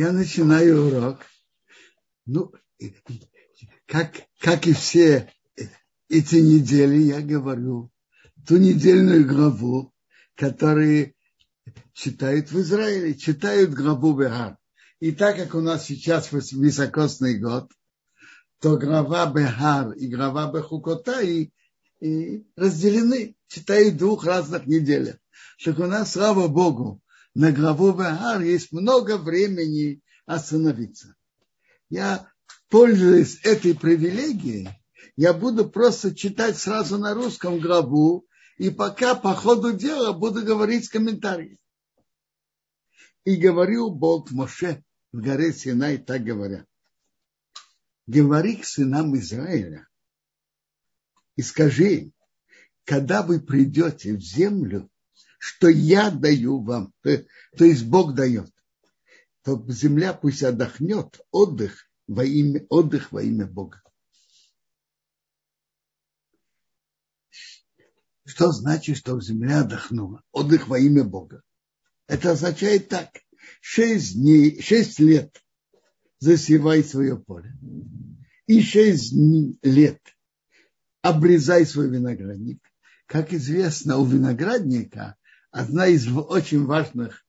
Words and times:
я 0.00 0.12
начинаю 0.12 0.86
урок. 0.86 1.18
Ну, 2.24 2.52
как, 3.84 4.14
как 4.38 4.66
и 4.66 4.72
все 4.72 5.30
эти 6.08 6.36
недели, 6.36 7.02
я 7.02 7.20
говорю 7.20 7.92
ту 8.46 8.56
недельную 8.56 9.26
главу, 9.26 9.92
которые 10.36 11.14
читают 11.92 12.50
в 12.50 12.58
Израиле, 12.60 13.14
читают 13.14 13.74
главу 13.74 14.14
Бехар. 14.14 14.56
И 15.00 15.12
так 15.12 15.36
как 15.36 15.54
у 15.54 15.60
нас 15.60 15.84
сейчас 15.84 16.32
високосный 16.32 17.38
год, 17.38 17.70
то 18.58 18.78
глава 18.78 19.30
Бехар 19.30 19.92
и 19.92 20.08
глава 20.08 20.50
Бехукота 20.50 21.20
и, 21.20 21.50
и 22.00 22.46
разделены, 22.56 23.36
читают 23.48 23.94
в 23.94 23.98
двух 23.98 24.24
разных 24.24 24.66
неделях. 24.66 25.16
Так 25.62 25.78
у 25.78 25.84
нас, 25.84 26.12
слава 26.12 26.48
Богу, 26.48 27.02
на 27.34 27.52
главу 27.52 27.92
Бехар 27.92 28.42
есть 28.42 28.72
много 28.72 29.16
времени 29.16 30.00
остановиться. 30.26 31.14
Я, 31.88 32.30
пользуясь 32.68 33.40
этой 33.44 33.74
привилегией, 33.74 34.68
я 35.16 35.32
буду 35.32 35.68
просто 35.68 36.14
читать 36.14 36.56
сразу 36.56 36.98
на 36.98 37.14
русском 37.14 37.58
главу, 37.58 38.26
и 38.58 38.70
пока 38.70 39.14
по 39.14 39.34
ходу 39.34 39.72
дела 39.72 40.12
буду 40.12 40.44
говорить 40.44 40.88
комментарии. 40.88 41.58
И 43.24 43.36
говорил 43.36 43.90
Бог 43.90 44.30
Моше 44.30 44.84
в 45.12 45.20
горе 45.20 45.52
Синай, 45.52 45.98
так 45.98 46.22
говоря. 46.22 46.66
Говори 48.06 48.56
к 48.56 48.64
сынам 48.64 49.16
Израиля 49.16 49.86
и 51.36 51.42
скажи 51.42 52.12
когда 52.90 53.22
вы 53.22 53.40
придете 53.40 54.16
в 54.16 54.20
землю, 54.20 54.90
что 55.40 55.68
я 55.68 56.10
даю 56.10 56.62
вам, 56.62 56.92
то, 57.00 57.24
то 57.56 57.64
есть 57.64 57.86
Бог 57.86 58.14
дает, 58.14 58.52
то 59.42 59.64
земля 59.68 60.12
пусть 60.12 60.42
отдохнет, 60.42 61.18
отдых 61.30 61.90
во 62.06 62.24
имя, 62.24 62.66
отдых 62.68 63.10
во 63.10 63.22
имя 63.22 63.46
Бога. 63.46 63.82
Что 68.26 68.52
значит, 68.52 68.98
что 68.98 69.18
земля 69.18 69.60
отдохнула? 69.60 70.22
Отдых 70.30 70.68
во 70.68 70.78
имя 70.78 71.04
Бога. 71.04 71.42
Это 72.06 72.32
означает 72.32 72.88
так. 72.88 73.08
Шесть 73.62 74.16
дней, 74.16 74.60
шесть 74.60 75.00
лет 75.00 75.42
засевай 76.18 76.84
свое 76.84 77.16
поле. 77.16 77.56
И 78.46 78.60
шесть 78.60 79.14
лет 79.62 80.00
обрезай 81.00 81.64
свой 81.64 81.88
виноградник. 81.88 82.62
Как 83.06 83.32
известно, 83.32 83.96
у 83.96 84.04
виноградника 84.04 85.16
одна 85.50 85.86
из 85.86 86.06
очень 86.08 86.64
важных 86.64 87.24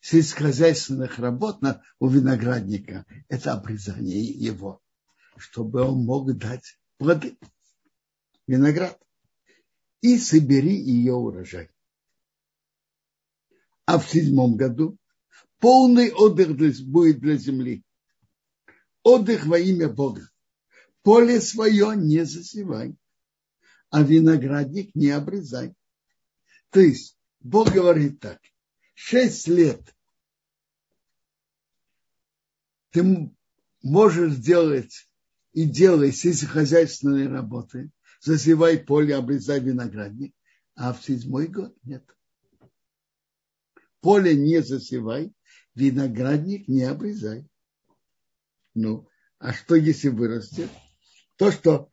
сельскохозяйственных 0.00 1.18
работ 1.18 1.60
у 1.98 2.08
виноградника– 2.08 3.06
это 3.28 3.52
обрезание 3.52 4.22
его, 4.22 4.80
чтобы 5.36 5.82
он 5.82 6.04
мог 6.04 6.36
дать 6.36 6.78
плоды. 6.98 7.36
Виноград. 8.46 9.00
И 10.00 10.18
собери 10.18 10.76
ее 10.76 11.14
урожай. 11.14 11.70
А 13.86 13.98
в 13.98 14.08
седьмом 14.08 14.56
году 14.56 14.98
полный 15.58 16.12
отдых 16.12 16.56
будет 16.86 17.20
для 17.20 17.36
земли. 17.36 17.82
Отдых 19.02 19.46
во 19.46 19.58
имя 19.58 19.88
Бога. 19.88 20.28
Поле 21.02 21.40
свое 21.40 21.94
не 21.96 22.24
засевай 22.24 22.96
а 23.94 24.02
виноградник 24.02 24.92
не 24.96 25.10
обрезай. 25.10 25.72
То 26.70 26.80
есть 26.80 27.16
Бог 27.44 27.70
говорит 27.70 28.20
так, 28.20 28.40
шесть 28.94 29.48
лет 29.48 29.94
ты 32.90 33.30
можешь 33.82 34.36
делать 34.36 35.10
и 35.52 35.66
делай 35.66 36.10
сельскохозяйственные 36.10 37.28
работы, 37.28 37.90
засевай 38.22 38.78
поле, 38.78 39.14
обрезай 39.14 39.60
виноградник, 39.60 40.34
а 40.74 40.94
в 40.94 41.04
седьмой 41.04 41.48
год 41.48 41.76
нет. 41.82 42.04
Поле 44.00 44.34
не 44.34 44.62
засевай, 44.62 45.34
виноградник 45.74 46.66
не 46.66 46.84
обрезай. 46.84 47.46
Ну, 48.72 49.06
а 49.38 49.52
что 49.52 49.74
если 49.74 50.08
вырастет? 50.08 50.70
То, 51.36 51.52
что 51.52 51.90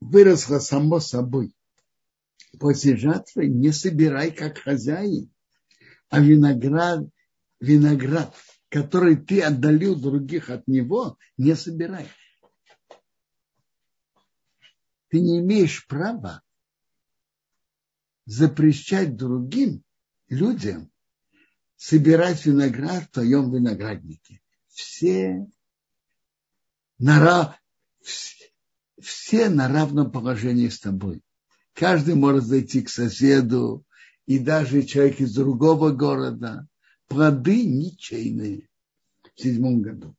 выросло 0.00 0.58
само 0.58 1.00
собой. 1.00 1.57
После 2.58 2.96
жатвы 2.96 3.48
не 3.48 3.72
собирай 3.72 4.30
как 4.30 4.58
хозяин, 4.58 5.30
а 6.08 6.20
виноград, 6.20 7.06
виноград, 7.60 8.34
который 8.68 9.16
ты 9.16 9.42
отдалил 9.42 9.94
других 9.94 10.50
от 10.50 10.66
него, 10.66 11.18
не 11.36 11.54
собирай. 11.54 12.08
Ты 15.08 15.20
не 15.20 15.40
имеешь 15.40 15.86
права 15.86 16.42
запрещать 18.24 19.16
другим 19.16 19.82
людям 20.28 20.90
собирать 21.76 22.44
виноград 22.44 23.04
в 23.04 23.10
твоем 23.12 23.54
винограднике. 23.54 24.42
Все, 24.68 25.46
нара, 26.98 27.58
все 29.00 29.48
на 29.48 29.68
равном 29.68 30.10
положении 30.10 30.68
с 30.68 30.80
тобой. 30.80 31.22
Каждый 31.78 32.16
может 32.16 32.44
зайти 32.44 32.82
к 32.82 32.88
соседу, 32.88 33.86
и 34.26 34.40
даже 34.40 34.82
человек 34.82 35.20
из 35.20 35.32
другого 35.32 35.90
города. 35.90 36.66
Плоды 37.06 37.64
ничейные 37.64 38.68
в 39.36 39.40
седьмом 39.40 39.80
году. 39.80 40.16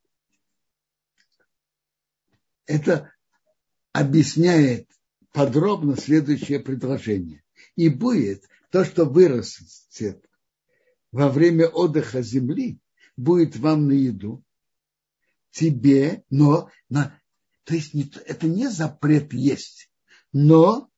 Это 2.65 3.11
объясняет 3.91 4.87
подробно 5.33 5.97
следующее 5.97 6.61
предложение. 6.61 7.43
И 7.75 7.89
будет 7.89 8.45
то, 8.71 8.85
что 8.85 9.03
вырастет 9.03 10.23
во 11.11 11.27
время 11.27 11.67
отдыха 11.67 12.21
земли, 12.21 12.79
будет 13.17 13.57
вам 13.57 13.87
на 13.87 13.91
еду, 13.91 14.41
тебе, 15.51 16.23
но 16.29 16.69
на, 16.87 17.19
то 17.65 17.75
есть 17.75 17.93
это 17.93 18.47
не 18.47 18.69
запрет 18.69 19.33
есть, 19.33 19.91
но 20.31 20.89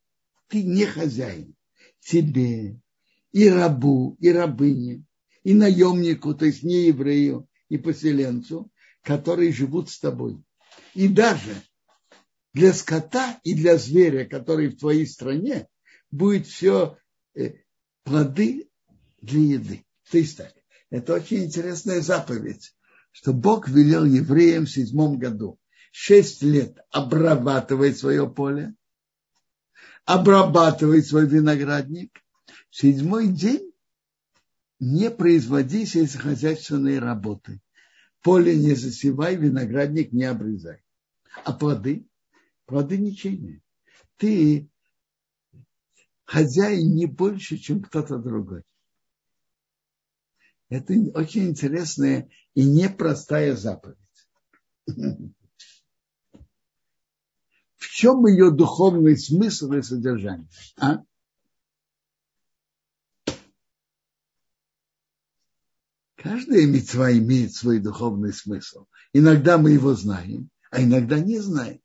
ты 0.52 0.64
не 0.64 0.86
хозяин. 0.86 1.56
Тебе 2.02 2.80
и 3.32 3.50
рабу, 3.50 4.18
и 4.20 4.30
рабыне, 4.30 5.06
и 5.44 5.54
наемнику, 5.54 6.36
то 6.36 6.46
есть 6.46 6.64
не 6.64 6.88
еврею, 6.88 7.48
и 7.70 7.78
поселенцу, 7.78 8.70
которые 9.02 9.54
живут 9.54 9.90
с 9.90 10.00
тобой. 10.00 10.44
И 10.94 11.08
даже 11.08 11.56
для 12.54 12.74
скота 12.74 13.40
и 13.44 13.54
для 13.54 13.78
зверя, 13.78 14.26
который 14.26 14.68
в 14.68 14.78
твоей 14.78 15.08
стране, 15.08 15.68
будет 16.12 16.48
все 16.48 16.98
э, 17.34 17.54
плоды 18.04 18.70
для 19.22 19.40
еды. 19.40 19.86
То 20.10 20.18
есть 20.18 20.38
так. 20.38 20.54
Это 20.90 21.14
очень 21.14 21.46
интересная 21.46 22.02
заповедь, 22.02 22.76
что 23.12 23.32
Бог 23.32 23.70
велел 23.70 24.04
евреям 24.04 24.66
в 24.66 24.72
седьмом 24.72 25.18
году 25.18 25.58
шесть 25.92 26.42
лет 26.42 26.78
обрабатывает 26.90 27.98
свое 27.98 28.30
поле, 28.30 28.74
обрабатывает 30.06 31.06
свой 31.06 31.28
виноградник, 31.28 32.24
седьмой 32.70 33.28
день 33.28 33.72
не 34.80 35.12
производи 35.12 35.86
сельскохозяйственные 35.86 37.00
работы. 37.00 37.62
Поле 38.22 38.56
не 38.56 38.76
засевай, 38.76 39.36
виноградник 39.36 40.12
не 40.12 40.24
обрезай. 40.26 40.84
А 41.44 41.54
плоды? 41.54 42.06
Плоды 42.66 42.98
ничейные. 42.98 43.62
Ты 44.18 44.70
хозяин 46.26 46.96
не 46.96 47.06
больше, 47.06 47.58
чем 47.58 47.82
кто-то 47.82 48.18
другой. 48.18 48.64
Это 50.70 50.94
очень 51.14 51.50
интересная 51.50 52.30
и 52.54 52.64
непростая 52.64 53.56
заповедь. 53.56 53.98
Чем 58.02 58.26
ее 58.26 58.50
духовный 58.50 59.16
смысл 59.16 59.74
и 59.74 59.84
содержание. 59.84 60.48
А? 60.76 61.04
Каждая 66.16 66.66
мецва 66.66 67.12
имеет 67.12 67.54
свой 67.54 67.78
духовный 67.78 68.34
смысл. 68.34 68.88
Иногда 69.14 69.60
мы 69.60 69.74
его 69.74 69.94
знаем, 69.94 70.50
а 70.72 70.82
иногда 70.82 71.20
не 71.20 71.38
знаем. 71.38 71.80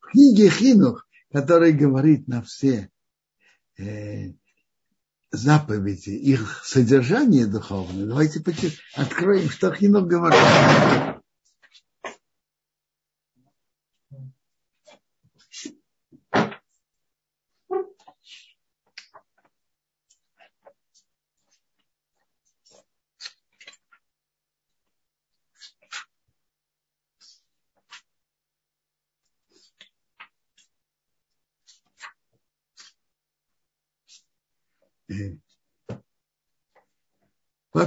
В 0.00 0.10
книге 0.10 0.50
Хинух, 0.50 1.06
который 1.30 1.72
говорит 1.72 2.26
на 2.26 2.42
все 2.42 2.90
э, 3.78 4.32
заповеди, 5.30 6.10
их 6.10 6.64
содержание 6.64 7.46
духовное, 7.46 8.06
давайте 8.06 8.42
откроем, 8.96 9.48
что 9.50 9.72
Хинух 9.72 10.08
говорит. 10.08 11.22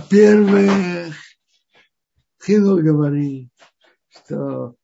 Во-первых, 0.10 1.16
Хинул 2.42 2.78
говорит, 2.78 3.50
что 4.08 4.78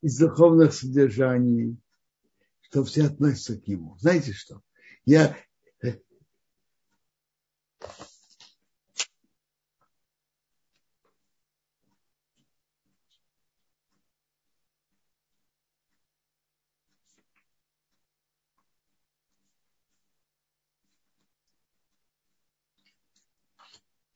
из 0.00 0.16
духовных 0.16 0.72
содержаний, 0.72 1.76
что 2.60 2.84
все 2.84 3.06
относятся 3.06 3.58
к 3.58 3.66
нему. 3.66 3.98
Знаете 3.98 4.32
что? 4.32 4.62
Я 5.04 5.36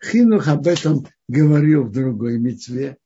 Хинух 0.03 0.49
об 0.49 0.67
этом 0.67 1.07
говорил 1.29 1.85
в 1.85 1.93
другой 1.93 2.39
мецве, 2.39 2.99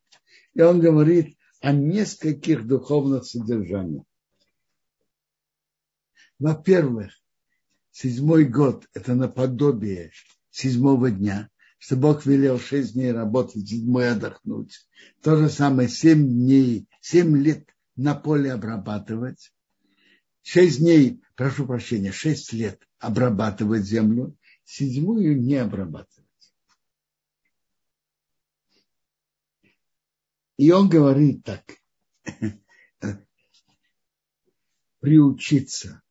и 0.55 0.63
он 0.63 0.81
говорит 0.81 1.37
о 1.61 1.73
нескольких 1.73 2.67
духовных 2.67 3.27
содержаниях. 3.27 4.05
Во-первых, 6.39 7.13
седьмой 7.91 8.45
год– 8.45 8.89
это 8.95 9.15
наподобие 9.15 10.11
седьмого 10.51 11.11
дня, 11.11 11.51
что 11.79 11.97
Бог 11.97 12.25
велел 12.25 12.59
шесть 12.59 12.95
дней 12.95 13.13
работать, 13.13 13.69
седьмой 13.69 14.11
отдохнуть. 14.11 14.89
То 15.23 15.37
же 15.37 15.51
самое 15.51 15.89
семь 15.89 16.27
дней, 16.27 16.89
семь 17.01 17.37
лет 17.37 17.69
на 17.97 18.15
поле 18.15 18.53
обрабатывать. 18.53 19.53
Шесть 20.43 20.79
дней, 20.79 21.21
прошу 21.35 21.67
прощения, 21.67 22.13
шесть 22.13 22.53
лет 22.55 22.81
обрабатывать 22.99 23.85
землю, 23.85 24.35
седьмую 24.65 25.41
не 25.41 25.57
обрабатывать. 25.57 26.16
И 30.57 30.71
он 30.71 30.89
говорит 30.89 31.45
так, 31.45 31.65
приучиться 35.01 36.03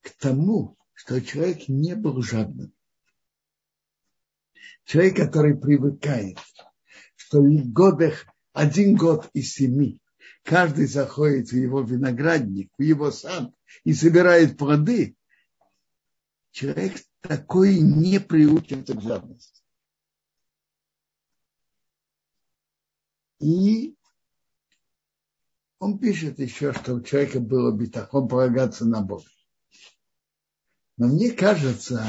к 0.00 0.10
тому, 0.18 0.76
что 0.94 1.20
человек 1.20 1.68
не 1.68 1.94
был 1.94 2.22
жадным. 2.22 2.72
Человек, 4.84 5.16
который 5.16 5.56
привыкает, 5.56 6.38
что 7.14 7.40
в 7.40 7.72
годах, 7.72 8.26
один 8.52 8.96
год 8.96 9.30
из 9.32 9.52
семи, 9.52 10.00
каждый 10.42 10.86
заходит 10.86 11.50
в 11.50 11.56
его 11.56 11.82
виноградник, 11.82 12.72
в 12.76 12.82
его 12.82 13.10
сад 13.10 13.52
и 13.84 13.92
собирает 13.92 14.58
плоды, 14.58 15.16
человек 16.50 16.94
такой 17.20 17.78
не 17.78 18.18
приучится 18.18 18.94
к 18.94 19.02
жадности. 19.02 19.61
И 23.42 23.96
он 25.80 25.98
пишет 25.98 26.38
еще, 26.38 26.72
что 26.72 26.94
у 26.94 27.02
человека 27.02 27.40
было 27.40 27.76
битахон 27.76 28.28
полагаться 28.28 28.84
на 28.84 29.00
Бога. 29.00 29.26
Но 30.96 31.08
мне 31.08 31.32
кажется, 31.32 32.06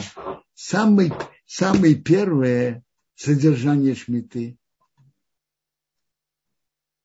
самый, 0.53 1.11
самое 1.47 1.95
первое 1.95 2.83
содержание 3.15 3.95
Шмиты, 3.95 4.59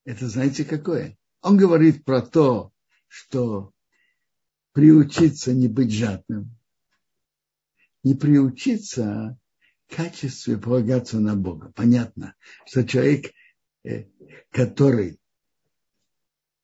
это 0.04 0.28
знаете 0.28 0.64
какое? 0.64 1.16
Он 1.40 1.56
говорит 1.56 2.04
про 2.04 2.20
то, 2.20 2.72
что 3.06 3.72
приучиться 4.72 5.54
не 5.54 5.68
быть 5.68 5.92
жадным, 5.92 6.54
не 8.02 8.14
приучиться 8.14 9.38
качестве 9.88 10.58
полагаться 10.58 11.18
на 11.18 11.34
Бога. 11.34 11.72
Понятно, 11.74 12.34
что 12.66 12.86
человек 12.86 13.32
который 14.50 15.18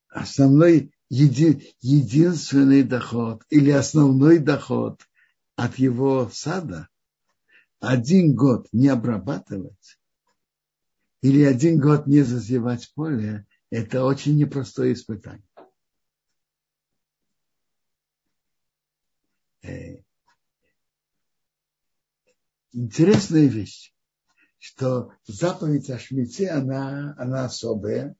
основной 0.09 0.93
еди, 1.09 1.75
единственный 1.81 2.83
доход 2.83 3.43
или 3.51 3.71
основной 3.71 4.39
доход 4.39 5.01
от 5.57 5.79
его 5.79 6.29
сада 6.33 6.89
один 7.81 8.35
год 8.35 8.69
не 8.73 8.89
обрабатывать 8.89 9.99
или 11.21 11.43
один 11.43 11.81
год 11.81 12.07
не 12.07 12.21
зазевать 12.21 12.93
поле, 12.95 13.47
это 13.71 14.05
очень 14.05 14.37
непростое 14.37 14.93
испытание. 14.93 15.43
Э, 19.63 20.03
интересная 22.73 23.47
вещь 23.47 23.94
что 24.65 25.13
заповедь 25.27 25.91
о 25.91 25.99
Шмите, 25.99 26.49
она, 26.49 27.15
она 27.19 27.45
особая, 27.45 28.17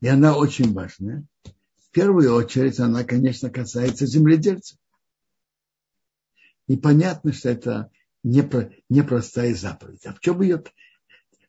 и 0.00 0.08
она 0.08 0.34
очень 0.34 0.72
важная. 0.72 1.26
В 1.44 1.90
первую 1.90 2.32
очередь 2.32 2.80
она, 2.80 3.04
конечно, 3.04 3.50
касается 3.50 4.06
земледельцев. 4.06 4.78
И 6.66 6.78
понятно, 6.78 7.34
что 7.34 7.50
это 7.50 7.90
непростая 8.22 9.54
заповедь. 9.54 10.06
А 10.06 10.14
в 10.14 10.20
чем 10.20 10.40
ее 10.40 10.64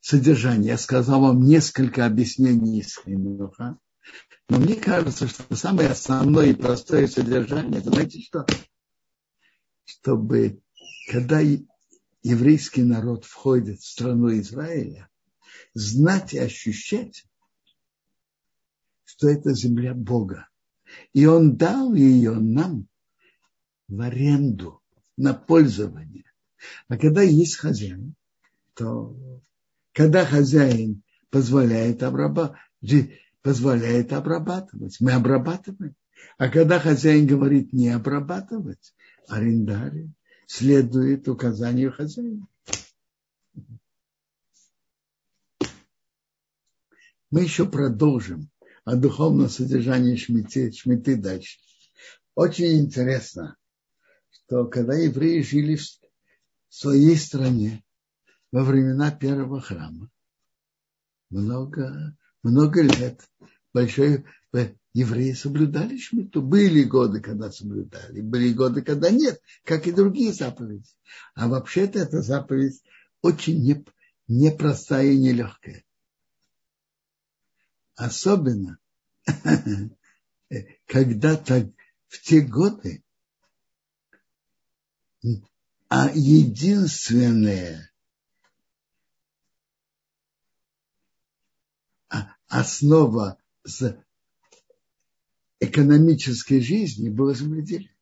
содержание? 0.01 0.71
Я 0.71 0.77
сказал 0.77 1.21
вам 1.21 1.43
несколько 1.43 2.05
объяснений 2.05 2.81
из 2.81 2.97
Хинуха. 2.97 3.77
Но 4.49 4.57
мне 4.57 4.75
кажется, 4.75 5.29
что 5.29 5.55
самое 5.55 5.87
основное 5.87 6.47
и 6.47 6.53
простое 6.53 7.07
содержание, 7.07 7.79
это 7.79 7.91
знаете 7.91 8.21
что? 8.23 8.45
Чтобы, 9.85 10.59
когда 11.09 11.39
еврейский 12.24 12.83
народ 12.83 13.25
входит 13.25 13.80
в 13.80 13.88
страну 13.88 14.38
Израиля, 14.39 15.10
знать 15.74 16.33
и 16.33 16.39
ощущать, 16.39 17.25
что 19.06 19.30
это 19.30 19.54
земля 19.54 19.94
Бога. 19.94 20.48
И 21.13 21.25
Он 21.25 21.56
дал 21.56 21.94
ее 21.94 22.33
нам 22.33 22.88
в 23.88 24.01
аренду, 24.01 24.81
на 25.18 25.33
пользование. 25.33 26.24
А 26.88 26.98
когда 26.98 27.21
есть 27.21 27.57
хозяин, 27.57 28.16
то 28.74 29.15
когда 29.91 30.25
хозяин 30.25 31.03
позволяет, 31.29 32.03
обраба, 32.03 32.58
позволяет 33.41 34.13
обрабатывать, 34.13 34.98
мы 35.00 35.12
обрабатываем. 35.12 35.96
А 36.38 36.50
когда 36.50 36.79
хозяин 36.79 37.27
говорит 37.27 37.74
не 37.74 37.89
обрабатывать, 37.89 38.93
арендарий 39.27 40.12
следует 40.50 41.27
указанию 41.27 41.94
хозяина. 41.94 42.48
Мы 47.29 47.44
еще 47.44 47.70
продолжим 47.70 48.50
о 48.84 48.96
духовном 48.96 49.48
содержании 49.48 50.15
шмиты, 50.15 50.72
шмиты 50.72 51.18
дальше. 51.18 51.60
Очень 52.34 52.79
интересно, 52.79 53.58
что 54.32 54.65
когда 54.65 54.96
евреи 54.96 55.44
жили 55.44 55.75
в 55.75 55.86
своей 56.70 57.15
стране 57.15 57.84
во 58.51 58.63
времена 58.63 59.12
первого 59.12 59.62
храма, 59.62 60.10
много, 61.29 62.18
много 62.41 62.82
лет, 62.82 63.24
большой, 63.72 64.25
евреи 64.93 65.34
соблюдали 65.34 65.98
шмиту. 65.98 66.41
Были 66.41 66.84
годы, 66.84 67.22
когда 67.22 67.51
соблюдали, 67.51 68.22
были 68.22 68.53
годы, 68.53 68.81
когда 68.81 69.10
нет, 69.10 69.41
как 69.63 69.88
и 69.88 69.91
другие 69.91 70.34
заповеди. 70.34 70.89
А 71.36 71.48
вообще-то 71.48 72.00
эта 72.00 72.22
заповедь 72.22 72.81
очень 73.22 73.86
непростая 74.27 75.08
и 75.08 75.17
нелегкая. 75.17 75.84
Особенно, 77.96 78.79
когда 80.86 81.36
так 81.36 81.67
в 82.08 82.22
те 82.22 82.41
годы 82.41 83.03
а 85.89 86.12
единственное 86.13 87.91
основа 92.48 93.38
экономической 95.60 96.62
жизни 96.62 97.10
было 97.10 97.34
земледелие. 97.36 97.96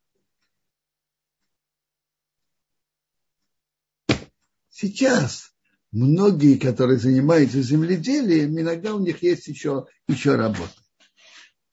Сейчас 4.70 5.54
многие, 5.92 6.58
которые 6.58 7.00
занимаются 7.00 7.62
земледелием, 7.62 8.60
иногда 8.60 8.94
у 8.94 9.00
них 9.00 9.24
есть 9.24 9.48
еще, 9.48 9.88
еще 10.08 10.36
работа. 10.36 10.74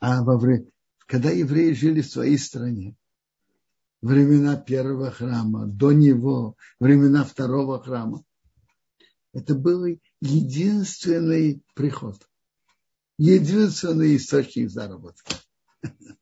А 0.00 0.22
во 0.22 0.38
время, 0.38 0.66
когда 1.06 1.30
евреи 1.30 1.72
жили 1.72 2.00
в 2.00 2.06
своей 2.06 2.38
стране, 2.38 2.96
времена 4.00 4.56
первого 4.56 5.10
храма, 5.10 5.66
до 5.66 5.92
него, 5.92 6.56
времена 6.80 7.24
второго 7.24 7.82
храма, 7.82 8.24
это 9.34 9.54
был 9.54 9.84
единственный 10.22 11.62
приход, 11.74 12.26
единственный 13.18 14.16
источник 14.16 14.70
заработка. 14.70 15.34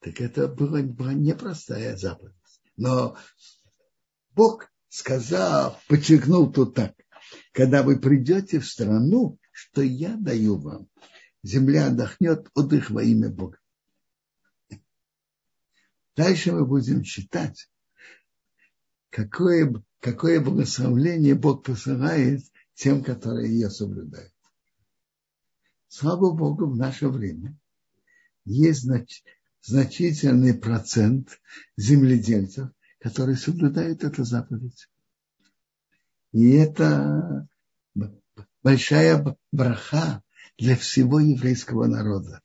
Так 0.00 0.20
это 0.20 0.48
была, 0.48 0.82
была 0.82 1.12
непростая 1.12 1.96
заповедь. 1.96 2.34
Но 2.76 3.18
Бог 4.34 4.70
сказал, 4.88 5.78
подчеркнул 5.88 6.50
тут 6.50 6.74
так, 6.74 6.94
когда 7.52 7.82
вы 7.82 8.00
придете 8.00 8.60
в 8.60 8.66
страну, 8.66 9.38
что 9.52 9.82
я 9.82 10.16
даю 10.16 10.58
вам, 10.58 10.88
земля 11.42 11.88
отдохнет, 11.88 12.48
отдых 12.54 12.90
во 12.90 13.02
имя 13.02 13.28
Бога. 13.28 13.58
Дальше 16.16 16.52
мы 16.52 16.66
будем 16.66 17.02
читать, 17.02 17.70
какое, 19.10 19.82
какое 20.00 20.40
благословление 20.40 21.34
Бог 21.34 21.62
посылает 21.64 22.42
тем, 22.74 23.04
которые 23.04 23.52
ее 23.52 23.68
соблюдают. 23.68 24.32
Слава 25.88 26.30
Богу, 26.32 26.66
в 26.70 26.76
наше 26.76 27.08
время 27.08 27.59
есть 28.44 28.82
знач, 28.82 29.22
значительный 29.62 30.54
процент 30.54 31.40
земледельцев, 31.76 32.70
которые 32.98 33.36
соблюдают 33.36 34.04
эту 34.04 34.24
заповедь. 34.24 34.88
И 36.32 36.52
это 36.52 37.46
большая 38.62 39.36
браха 39.52 40.22
для 40.58 40.76
всего 40.76 41.20
еврейского 41.20 41.86
народа. 41.86 42.40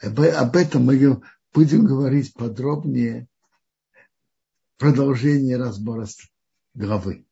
Об 0.00 0.56
этом 0.56 0.84
мы 0.84 1.22
будем 1.52 1.84
говорить 1.84 2.34
подробнее 2.34 3.28
в 4.74 4.80
продолжении 4.80 5.54
разбора 5.54 6.06
главы. 6.74 7.26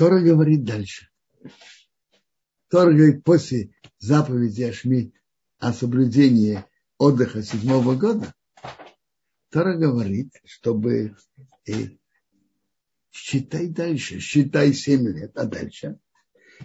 Тора 0.00 0.22
говорит 0.22 0.64
дальше. 0.64 1.10
Тора 2.70 2.90
говорит 2.90 3.22
после 3.22 3.74
заповеди 3.98 4.62
Ашми 4.62 5.12
о 5.58 5.74
соблюдении 5.74 6.64
отдыха 6.96 7.42
седьмого 7.42 7.96
года, 7.96 8.34
Тора 9.50 9.76
говорит, 9.76 10.32
чтобы 10.46 11.18
и 11.66 12.00
считай 13.10 13.68
дальше, 13.68 14.20
считай 14.20 14.72
семь 14.72 15.06
лет, 15.06 15.36
а 15.36 15.44
дальше 15.44 16.00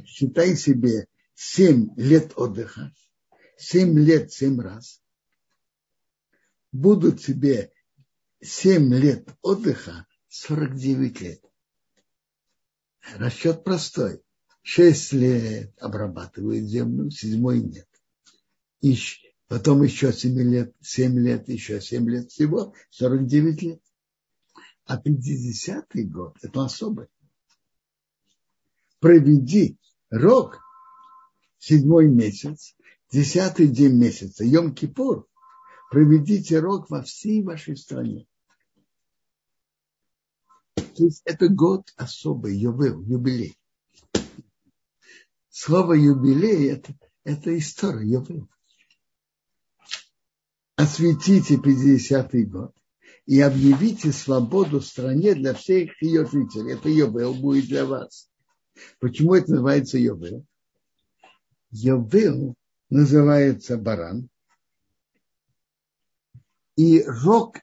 считай 0.06 0.56
себе 0.56 1.10
семь 1.34 1.89
лет 1.98 2.32
отдыха, 2.38 2.94
семь 3.58 4.00
лет 4.00 4.32
семь 4.32 4.62
раз. 4.62 5.01
Будут 6.72 7.22
тебе 7.22 7.74
семь 8.42 8.94
лет 8.94 9.27
отдыха, 9.42 10.08
49 10.30 11.20
лет. 11.20 11.42
Расчет 13.14 13.64
простой. 13.64 14.22
Шесть 14.62 15.14
лет 15.14 15.74
обрабатывают 15.80 16.66
землю, 16.66 17.12
седьмой 17.12 17.62
нет. 17.62 17.88
И 18.82 18.98
потом 19.48 19.84
еще 19.84 20.12
семь 20.12 20.40
лет, 20.40 20.76
семь 20.82 21.20
лет, 21.20 21.48
еще 21.48 21.80
семь 21.82 22.10
лет 22.10 22.32
всего, 22.32 22.74
49 22.90 23.62
лет. 23.62 23.82
А 24.86 25.00
50-й 25.00 26.04
год– 26.06 26.38
это 26.42 26.66
особый. 26.66 27.08
Проведи 29.00 29.78
рок 30.10 30.60
седьмой 31.60 32.08
месяц, 32.08 32.76
десятый 33.12 33.68
день 33.68 33.94
месяца, 33.94 34.44
Йом-Кипур, 34.44 35.26
проведите 35.92 36.60
рок 36.60 36.90
во 36.90 37.04
всей 37.04 37.44
вашей 37.44 37.78
стране. 37.78 38.28
То 40.96 41.04
есть 41.04 41.22
это 41.25 41.50
год 41.50 41.92
особый, 41.98 42.56
юбил, 42.56 43.02
юбилей. 43.02 43.58
Слово 45.50 45.94
юбилей 45.94 46.70
это, 46.70 46.96
это 47.25 47.58
история, 47.58 48.08
юбил. 48.08 48.48
Осветите 50.78 51.56
50-й 51.56 52.46
год 52.46 52.74
и 53.25 53.42
объявите 53.42 54.14
свободу 54.14 54.80
стране 54.80 55.36
для 55.36 55.54
всех 55.54 56.02
ее 56.02 56.25
жителей. 56.25 56.74
Это 56.74 56.88
Йовел 56.88 57.34
будет 57.34 57.68
для 57.68 57.86
вас. 57.86 58.30
Почему 59.00 59.36
это 59.36 59.52
называется 59.52 59.98
Йовел? 59.98 60.46
Йовел 61.72 62.56
называется 62.90 63.78
баран. 63.78 64.30
И 66.78 67.04
рог 67.04 67.58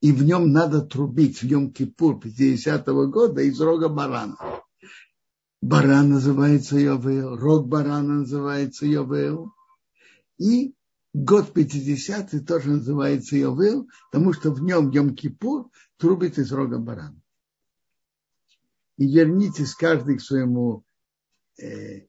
и 0.00 0.12
в 0.12 0.22
нем 0.22 0.52
надо 0.52 0.80
трубить 0.82 1.42
в 1.42 1.44
Йом-Кипур 1.44 2.20
50-го 2.20 3.08
года 3.08 3.42
из 3.42 3.60
рога 3.60 3.88
барана. 3.88 4.36
Баран 5.60 6.10
называется 6.10 6.78
Йовел, 6.78 7.36
рог 7.36 7.66
барана 7.66 8.20
называется 8.20 8.86
Йовел. 8.86 9.52
И 10.38 10.74
год 11.12 11.52
50 11.52 12.46
тоже 12.46 12.70
называется 12.70 13.36
Йовел, 13.36 13.88
потому 14.10 14.32
что 14.32 14.52
в 14.52 14.62
нем 14.62 14.90
Йом-Кипур 14.90 15.70
трубит 15.96 16.38
из 16.38 16.52
рога 16.52 16.78
барана. 16.78 17.20
И 18.98 19.06
вернитесь 19.06 19.74
каждый 19.74 20.18
к 20.18 20.20
своему 20.20 20.84
э, 21.60 22.06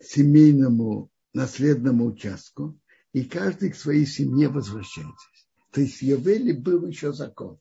семейному 0.00 1.10
наследному 1.34 2.06
участку 2.06 2.78
и 3.14 3.22
каждый 3.24 3.70
к 3.70 3.76
своей 3.76 4.06
семье 4.06 4.48
возвращайтесь. 4.48 5.48
То 5.70 5.80
есть 5.80 5.98
в 5.98 6.02
Йовеле 6.02 6.52
был 6.52 6.84
еще 6.84 7.12
закон. 7.12 7.58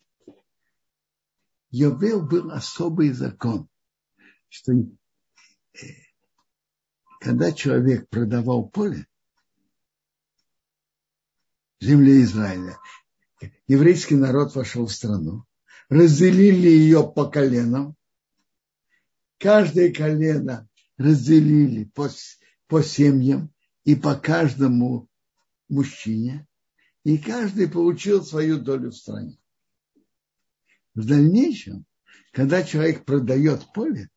Йовел 1.70 2.26
был 2.26 2.52
особый 2.52 3.12
закон, 3.12 3.70
что 4.50 4.74
э, 4.74 4.86
когда 7.20 7.52
человек 7.52 8.10
продавал 8.10 8.68
поле 8.68 9.08
в 11.80 11.86
земле 11.86 12.24
Израиля, 12.24 12.78
еврейский 13.68 14.16
народ 14.16 14.56
вошел 14.56 14.88
в 14.88 14.92
страну, 14.92 15.46
разделили 15.88 16.68
ее 16.68 17.04
по 17.04 17.30
коленам, 17.30 17.96
каждое 19.38 19.94
колено 19.94 20.68
разделили 20.98 21.84
по, 21.84 22.10
по 22.68 22.82
семьям 22.82 23.54
и 23.84 23.96
по 23.96 24.16
каждому 24.16 25.10
мужчине, 25.74 26.48
и 27.04 27.18
каждый 27.18 27.70
получил 27.70 28.24
свою 28.24 28.60
долю 28.60 28.92
в 28.92 28.96
стране. 28.96 29.38
В 30.96 31.06
дальнейшем, 31.06 31.86
когда 32.32 32.64
человек 32.64 33.04
продает 33.06 33.66
поле, 33.74 34.10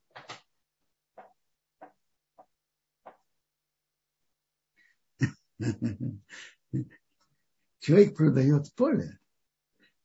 человек 7.80 8.16
продает 8.16 8.72
поле, 8.74 9.18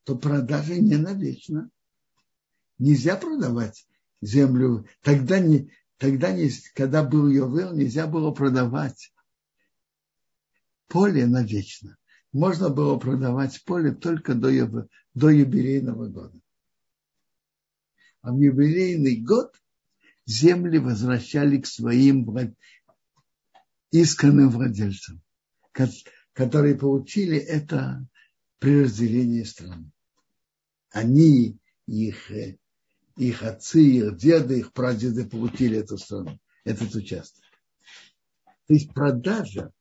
то 0.04 0.16
продажа 0.16 0.74
не 0.76 0.96
навечно. 0.96 1.70
Нельзя 2.78 3.16
продавать 3.16 3.86
землю. 4.20 4.86
Тогда, 5.02 5.38
не, 5.38 5.70
тогда 5.98 6.32
не, 6.32 6.50
когда 6.74 7.04
был 7.04 7.28
Йовел, 7.28 7.74
нельзя 7.74 8.06
было 8.06 8.32
продавать 8.32 9.11
поле 10.92 11.26
навечно. 11.26 11.96
Можно 12.32 12.68
было 12.68 12.98
продавать 12.98 13.64
поле 13.64 13.92
только 13.92 14.34
до, 14.34 14.86
до 15.14 15.28
юбилейного 15.30 16.08
года. 16.08 16.38
А 18.20 18.30
в 18.30 18.38
юбилейный 18.38 19.16
год 19.16 19.54
земли 20.26 20.78
возвращали 20.78 21.58
к 21.58 21.66
своим 21.66 22.28
исканным 23.90 24.50
владельцам, 24.50 25.22
которые 26.34 26.74
получили 26.74 27.38
это 27.38 28.06
при 28.58 28.82
разделении 28.82 29.44
страны. 29.44 29.90
Они, 30.90 31.58
их, 31.86 32.30
их 33.16 33.42
отцы, 33.42 33.82
их 33.82 34.18
деды, 34.18 34.58
их 34.58 34.74
прадеды 34.74 35.24
получили 35.24 35.78
эту 35.78 35.96
страну, 35.96 36.38
этот 36.64 36.94
участок. 36.94 37.42
То 38.66 38.74
есть 38.74 38.92
продажа 38.92 39.72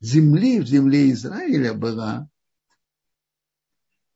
земли 0.00 0.60
в 0.60 0.66
земле 0.66 1.10
Израиля 1.12 1.74
была 1.74 2.28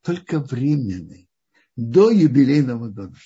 только 0.03 0.41
временной, 0.41 1.29
до 1.77 2.11
юбилейного 2.11 2.89
года. 2.89 3.17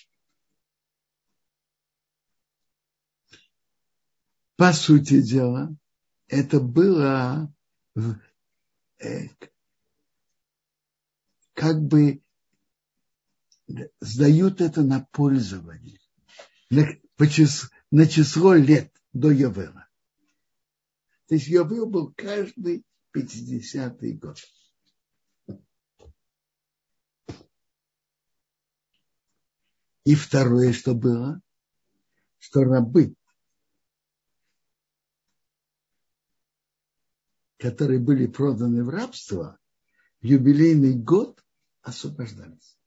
По 4.56 4.72
сути 4.72 5.20
дела, 5.20 5.74
это 6.28 6.60
было 6.60 7.52
э, 8.98 9.28
как 11.54 11.80
бы 11.80 12.22
сдают 14.00 14.60
это 14.60 14.82
на 14.82 15.06
пользование, 15.12 15.98
на, 16.70 18.06
число 18.06 18.54
лет 18.54 18.92
до 19.12 19.30
Йовела. 19.30 19.83
То 21.26 21.34
есть 21.34 21.46
Йовел 21.48 21.86
был 21.86 22.12
каждый 22.14 22.84
50-й 23.16 24.12
год. 24.12 24.38
И 30.04 30.14
второе, 30.14 30.72
что 30.72 30.94
было, 30.94 31.40
что 32.38 32.64
рабы 32.64 33.16
которые 37.64 37.98
были 37.98 38.26
проданы 38.26 38.84
в 38.84 38.90
рабство, 38.90 39.58
в 40.20 40.26
юбилейный 40.26 40.92
год 40.92 41.42
освобождались. 41.80 42.78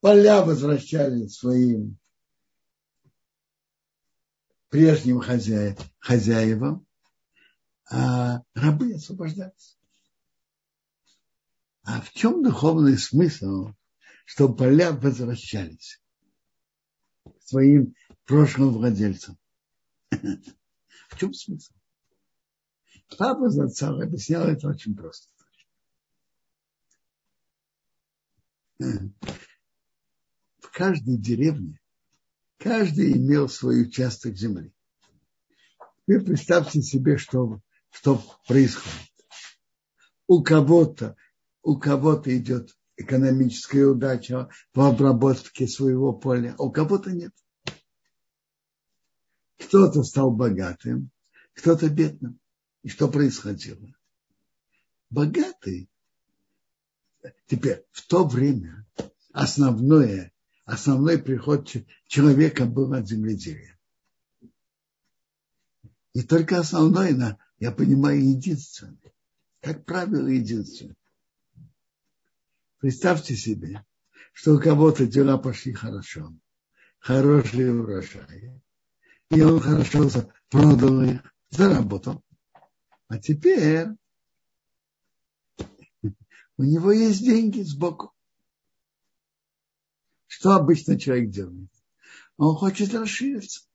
Поля 0.00 0.44
возвращались 0.44 1.38
своим 1.38 1.96
прежним 4.68 5.20
хозя... 5.20 5.74
хозяевам, 6.00 6.86
а 7.90 8.42
рабы 8.54 8.94
освобождались. 8.94 9.76
А 11.82 12.00
в 12.00 12.12
чем 12.12 12.42
духовный 12.42 12.96
смысл, 12.96 13.72
что 14.24 14.48
поля 14.52 14.92
возвращались 14.92 16.00
к 17.24 17.42
своим 17.42 17.94
прошлым 18.24 18.72
владельцам? 18.72 19.36
В 20.10 21.18
чем 21.18 21.34
смысл? 21.34 21.72
Папа 23.18 23.48
Зацал 23.50 24.00
объяснял 24.00 24.44
это 24.44 24.68
очень 24.68 24.94
просто. 24.94 25.28
В 28.78 29.10
каждой 30.72 31.18
деревне 31.18 31.80
каждый 32.58 33.12
имел 33.12 33.48
свой 33.48 33.82
участок 33.82 34.36
земли. 34.36 34.72
Вы 36.06 36.20
представьте 36.20 36.80
себе, 36.82 37.18
что, 37.18 37.60
что 37.90 38.22
происходит. 38.46 39.10
У 40.26 40.42
кого-то, 40.42 41.16
у 41.62 41.76
кого-то 41.78 42.36
идет 42.36 42.76
экономическая 42.96 43.86
удача 43.86 44.48
в 44.74 44.80
обработке 44.80 45.66
своего 45.66 46.12
поля, 46.12 46.54
а 46.58 46.64
у 46.64 46.70
кого-то 46.70 47.10
нет. 47.10 47.32
Кто-то 49.58 50.02
стал 50.02 50.30
богатым, 50.30 51.10
кто-то 51.54 51.88
бедным. 51.88 52.38
И 52.82 52.88
что 52.88 53.08
происходило? 53.08 53.94
Богатый. 55.10 55.90
Теперь, 57.46 57.84
в 57.90 58.06
то 58.06 58.26
время 58.26 58.86
основное, 59.32 60.32
основной 60.64 61.18
приход 61.18 61.68
человека 62.06 62.64
был 62.64 62.94
от 62.94 63.06
земледелия. 63.06 63.78
И 66.12 66.22
только 66.22 66.58
основное, 66.58 67.38
я 67.60 67.70
понимаю, 67.70 68.26
единственное. 68.26 68.98
Как 69.60 69.84
правило, 69.84 70.26
единственное. 70.26 70.96
Представьте 72.78 73.36
себе, 73.36 73.84
что 74.32 74.54
у 74.54 74.58
кого-то 74.60 75.06
дела 75.06 75.36
пошли 75.36 75.74
хорошо, 75.74 76.34
хорошие 76.98 77.72
урожаи, 77.72 78.58
и 79.30 79.42
он 79.42 79.60
хорошо 79.60 80.08
продал 80.48 81.02
их, 81.02 81.20
заработал. 81.50 82.24
А 83.08 83.18
теперь 83.18 83.88
у 86.56 86.62
него 86.62 86.90
есть 86.90 87.22
деньги 87.22 87.60
сбоку. 87.60 88.14
Что 90.26 90.52
обычно 90.52 90.98
человек 90.98 91.28
делает? 91.28 91.70
Он 92.38 92.56
хочет 92.56 92.94
расшириться. 92.94 93.69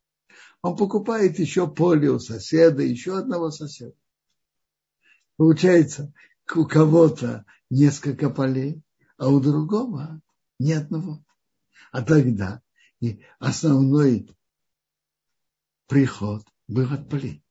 Он 0.66 0.76
покупает 0.76 1.38
еще 1.38 1.68
поле 1.68 2.10
у 2.10 2.18
соседа, 2.18 2.82
еще 2.82 3.20
одного 3.20 3.52
соседа. 3.52 3.94
Получается, 5.38 6.12
у 6.56 6.66
кого-то 6.66 7.46
несколько 7.70 8.32
полей, 8.32 8.82
а 9.18 9.30
у 9.30 9.40
другого 9.40 10.24
ни 10.58 10.72
одного. 10.72 11.24
А 11.92 12.02
тогда 12.02 12.64
и 13.00 13.24
основной 13.38 14.28
приход 15.86 16.44
был 16.68 16.92
от 16.92 17.12
полей. 17.12 17.44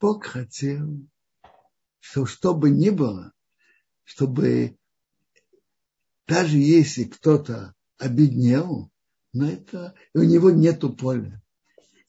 Бог 0.00 0.24
хотел, 0.24 1.06
что, 1.98 2.24
что 2.24 2.54
бы 2.54 2.70
ни 2.70 2.88
было, 2.88 3.34
чтобы 4.04 4.78
даже 6.26 6.56
если 6.56 7.04
кто-то 7.04 7.74
обеднел, 7.98 8.90
но 9.34 9.50
это 9.50 9.94
у 10.14 10.20
него 10.20 10.50
нету 10.50 10.96
поля, 10.96 11.42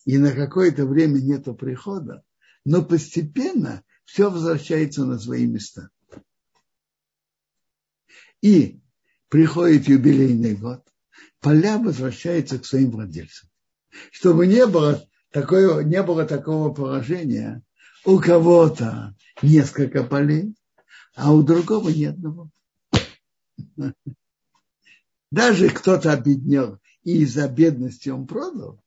и 0.05 0.17
на 0.17 0.31
какое-то 0.31 0.85
время 0.85 1.19
нету 1.19 1.53
прихода, 1.53 2.23
но 2.65 2.83
постепенно 2.83 3.83
все 4.05 4.29
возвращается 4.29 5.05
на 5.05 5.19
свои 5.19 5.45
места. 5.45 5.89
И 8.41 8.81
приходит 9.29 9.87
юбилейный 9.87 10.55
год, 10.55 10.83
поля 11.39 11.77
возвращаются 11.77 12.59
к 12.59 12.65
своим 12.65 12.91
владельцам. 12.91 13.49
Чтобы 14.11 14.47
не 14.47 14.65
было, 14.65 15.05
такое, 15.31 15.83
не 15.83 16.01
было 16.01 16.25
такого 16.25 16.73
положения, 16.73 17.61
у 18.05 18.19
кого-то 18.19 19.15
несколько 19.41 20.03
полей, 20.03 20.55
а 21.15 21.33
у 21.33 21.43
другого 21.43 21.89
ни 21.89 22.05
одного. 22.05 22.49
Даже 25.31 25.69
кто-то 25.69 26.11
обеднел, 26.11 26.79
и 27.03 27.21
из-за 27.21 27.47
бедности 27.47 28.09
он 28.09 28.27
продал, 28.27 28.83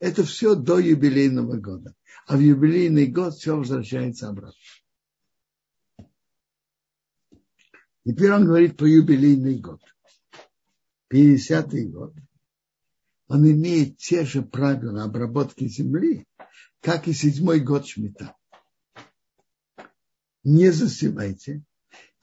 это 0.00 0.24
все 0.24 0.54
до 0.54 0.78
юбилейного 0.78 1.56
года. 1.56 1.94
А 2.26 2.36
в 2.36 2.40
юбилейный 2.40 3.06
год 3.06 3.34
все 3.34 3.56
возвращается 3.56 4.28
обратно. 4.28 4.58
Теперь 8.06 8.32
он 8.32 8.46
говорит 8.46 8.76
про 8.76 8.88
юбилейный 8.88 9.58
год. 9.58 9.80
50-й 11.12 11.86
год. 11.86 12.14
Он 13.28 13.50
имеет 13.50 13.98
те 13.98 14.24
же 14.24 14.42
правила 14.42 15.04
обработки 15.04 15.68
земли, 15.68 16.26
как 16.80 17.08
и 17.08 17.12
седьмой 17.12 17.60
год 17.60 17.86
Шмита. 17.86 18.34
Не 20.44 20.70
засевайте, 20.70 21.62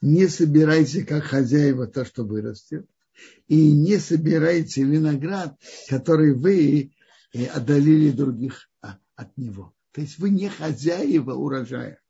не 0.00 0.26
собирайте, 0.26 1.04
как 1.04 1.24
хозяева, 1.24 1.86
то, 1.86 2.04
что 2.04 2.24
вырастет, 2.24 2.88
и 3.46 3.70
не 3.70 3.98
собирайте 3.98 4.82
виноград, 4.82 5.56
который 5.88 6.34
вы 6.34 6.92
отдалили 7.32 8.10
других 8.10 8.70
а, 8.80 8.98
от 9.14 9.36
него. 9.36 9.74
То 9.92 10.00
есть 10.00 10.18
вы 10.18 10.30
не 10.30 10.48
хозяева 10.48 11.32
урожая, 11.32 12.00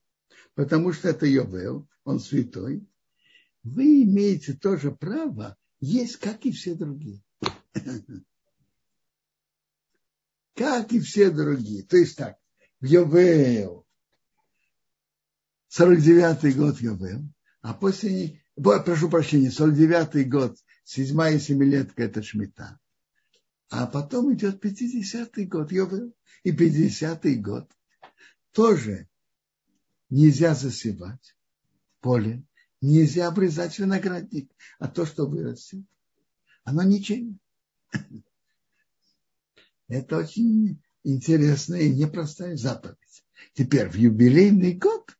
потому 0.54 0.92
что 0.92 1.08
это 1.08 1.26
Йовел, 1.26 1.88
он 2.04 2.20
святой. 2.20 2.86
Вы 3.62 4.02
имеете 4.02 4.54
тоже 4.54 4.92
право 4.92 5.56
есть, 5.80 6.16
как 6.16 6.44
и 6.46 6.52
все 6.52 6.74
другие. 6.74 7.22
как 10.54 10.92
и 10.92 11.00
все 11.00 11.30
другие. 11.30 11.84
То 11.84 11.96
есть 11.96 12.16
так, 12.16 12.36
в 12.80 12.86
Йовел, 12.86 13.86
49-й 15.78 16.52
год 16.52 16.80
Йовел, 16.80 17.22
а 17.60 17.74
после, 17.74 18.42
прошу 18.54 19.10
прощения, 19.10 19.50
49-й 19.50 20.24
год, 20.24 20.56
седьмая 20.84 21.38
семилетка 21.38 22.04
это 22.04 22.22
Шмита. 22.22 22.78
А 23.68 23.86
потом 23.86 24.32
идет 24.34 24.64
50-й 24.64 25.44
год 25.46 25.72
и 25.72 26.52
50-й 26.52 27.34
год 27.36 27.70
тоже 28.52 29.08
нельзя 30.08 30.54
засевать 30.54 31.36
поле, 32.00 32.44
нельзя 32.80 33.28
обрезать 33.28 33.78
виноградник, 33.78 34.50
а 34.78 34.86
то, 34.88 35.04
что 35.04 35.26
вырастет, 35.26 35.84
оно 36.62 36.84
ничем. 36.84 37.40
Это 39.88 40.18
очень 40.18 40.80
интересная 41.02 41.80
и 41.80 41.94
непростая 41.94 42.56
заповедь. 42.56 43.24
Теперь 43.54 43.88
в 43.88 43.94
юбилейный 43.96 44.74
год 44.74 45.16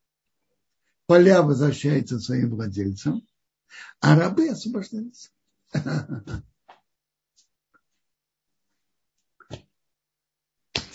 поля 1.07 1.43
возвращаются 1.43 2.21
своим 2.21 2.51
владельцам, 2.51 3.27
а 4.01 4.17
рабы 4.17 4.49
освобождаются. 4.49 5.31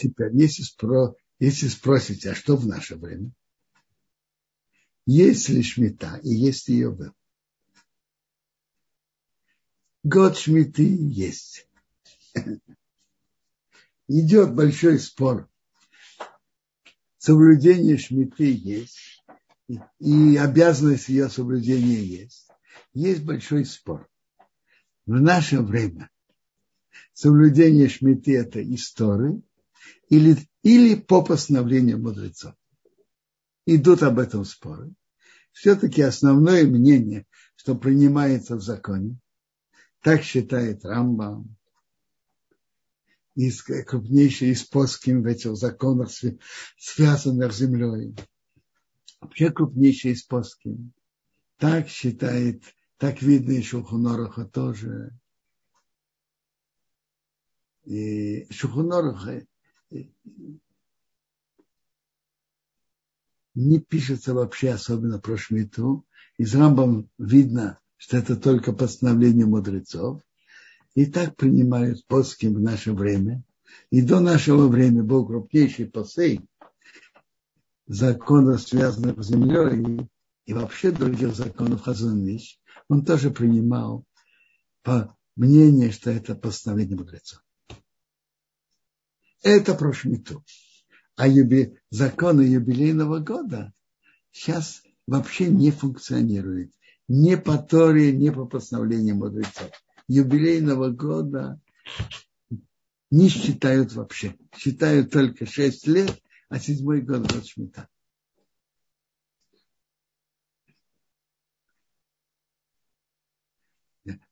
Теперь, 0.02 0.36
если, 0.36 0.64
спро, 0.64 1.14
если 1.38 1.68
спросите, 1.68 2.32
а 2.32 2.36
что 2.36 2.56
в 2.58 2.66
наше 2.66 2.96
время? 2.96 3.32
Есть 5.06 5.50
ли 5.50 5.62
шмита 5.62 6.20
и 6.24 6.30
есть 6.30 6.70
ее 6.70 6.90
был? 6.90 7.14
Год 10.02 10.40
шмиты 10.40 10.84
есть 10.84 11.68
идет 14.08 14.56
большой 14.56 14.98
спор. 14.98 15.48
Соблюдение 17.20 18.00
шмиты 18.00 18.52
есть, 18.52 19.24
и 20.00 20.36
обязанность 20.36 21.10
ее 21.10 21.30
соблюдения 21.30 22.04
есть. 22.04 22.50
Есть 22.94 23.24
большой 23.24 23.66
спор. 23.66 24.10
В 25.06 25.22
наше 25.22 25.62
время 25.62 26.10
соблюдение 27.14 27.88
шмиты– 27.88 28.36
это 28.38 28.64
истории 28.64 29.44
или, 30.12 30.38
или 30.62 30.96
по 30.96 31.24
постановлению 31.24 31.98
мудрецов. 31.98 32.54
Идут 33.66 34.04
об 34.04 34.20
этом 34.20 34.44
споры. 34.44 34.94
Все-таки 35.54 36.02
основное 36.02 36.66
мнение, 36.66 37.26
что 37.56 37.76
принимается 37.76 38.58
в 38.58 38.62
законе, 38.62 39.18
так 40.02 40.24
считает 40.24 40.84
Рамбам, 40.84 41.56
из, 43.36 43.64
крупнейший 43.64 44.50
из 44.50 44.64
поским 44.64 45.24
в 45.24 45.28
этих 45.28 45.56
законах, 45.56 46.10
связанных 46.78 47.54
с 47.54 47.58
землей. 47.58 48.14
Вообще 49.22 49.50
крупнейший 49.50 50.12
из 50.12 50.24
поским. 50.24 50.92
Так 51.58 51.88
считает, 51.88 52.64
так 52.98 53.22
видно 53.22 53.54
и 53.54 53.62
Шухуноруха 53.62 54.44
тоже. 54.44 55.14
И 57.86 58.52
Шухуноруха 58.52 59.46
не 63.54 63.80
пишется 63.80 64.34
вообще 64.34 64.72
особенно 64.72 65.20
про 65.20 65.38
Шмиту. 65.38 66.06
Из 66.38 66.56
Рамбам 66.56 67.10
видно, 67.18 67.80
что 67.98 68.18
это 68.18 68.36
только 68.36 68.74
постановление 68.74 69.46
мудрецов. 69.46 70.22
И 70.96 71.06
так 71.06 71.36
принимают 71.36 72.06
постским 72.08 72.54
в 72.56 72.60
наше 72.60 72.94
время. 72.94 73.44
И 73.90 74.02
до 74.02 74.20
нашего 74.20 74.68
времени 74.68 75.02
был 75.02 75.26
крупнейший 75.26 75.86
посей 75.86 76.42
законов, 77.88 78.62
связанных 78.62 79.24
с 79.24 79.28
землей, 79.28 80.10
и, 80.46 80.54
вообще 80.54 80.92
других 80.92 81.36
законов 81.36 81.84
Хазуныш, 81.84 82.60
он 82.90 83.06
тоже 83.06 83.32
принимал 83.32 84.06
по 84.82 85.16
мнению, 85.36 85.92
что 85.94 86.10
это 86.10 86.36
постановление 86.36 86.98
мудрецов. 86.98 87.42
Это 89.42 89.74
про 89.74 89.92
Шмиту. 89.94 90.44
А 91.16 91.28
юби... 91.28 91.78
законы 91.90 92.42
юбилейного 92.42 93.20
года 93.20 93.74
сейчас 94.32 94.84
вообще 95.08 95.48
не 95.48 95.72
функционируют. 95.72 96.72
Ни 97.08 97.36
по 97.36 97.58
Торе, 97.58 98.12
ни 98.12 98.30
по 98.30 98.46
постановлению 98.46 99.16
мудрецов. 99.16 99.72
Юбилейного 100.08 100.90
года 100.90 101.60
не 103.10 103.30
считают 103.30 103.94
вообще. 103.94 104.38
Считают 104.56 105.12
только 105.12 105.46
6 105.46 105.88
лет, 105.88 106.22
а 106.50 106.60
седьмой 106.60 107.02
год 107.02 107.32
год 107.32 107.46
Шмита. 107.46 107.88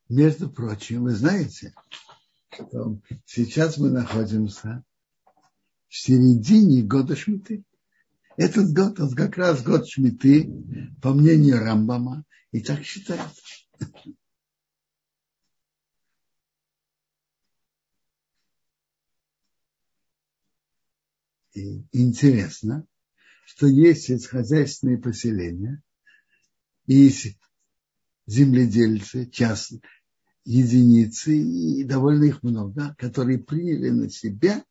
Между 0.07 0.49
прочим, 0.49 1.03
вы 1.03 1.11
знаете, 1.11 1.75
что 2.49 2.99
сейчас 3.25 3.77
мы 3.77 3.91
находимся 3.91 4.83
в 5.89 5.97
середине 5.97 6.83
года 6.83 7.15
Шмиты. 7.15 7.63
Этот 8.37 8.71
год, 8.73 8.99
он 8.99 9.13
как 9.15 9.37
раз 9.37 9.63
год 9.63 9.87
Шмиты, 9.87 10.49
по 11.01 11.13
мнению 11.13 11.59
Рамбама, 11.59 12.23
и 12.51 12.61
так 12.61 12.83
считают. 12.83 13.33
И 21.53 21.83
интересно, 21.91 22.85
что 23.45 23.67
есть 23.67 24.03
сельскохозяйственные 24.03 24.99
поселения 24.99 25.81
и 26.85 27.11
земледельцы, 28.27 29.29
частные 29.29 29.81
единицы, 30.45 31.35
и 31.35 31.83
довольно 31.83 32.25
их 32.25 32.43
много, 32.43 32.95
которые 32.97 33.39
приняли 33.39 33.89
на 33.89 34.09
себя 34.09 34.63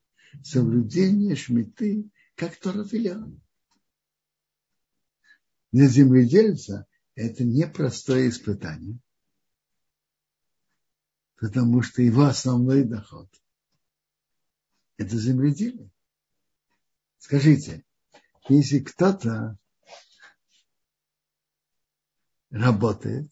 соблюдение 0.43 1.37
шмиты, 1.37 2.11
как 2.35 2.57
Тора 2.57 2.85
велела. 2.85 3.31
Для 5.73 5.87
земледельца 5.87 6.87
это 7.15 7.45
непростое 7.45 8.29
испытание, 8.29 8.99
потому 11.37 11.83
что 11.83 12.03
его 12.03 12.25
основной 12.25 12.85
доход– 12.85 13.29
это 14.97 15.17
земледелие. 15.17 15.91
Скажите, 17.19 17.85
если 18.49 18.79
кто-то 18.79 19.59
работает, 22.51 23.31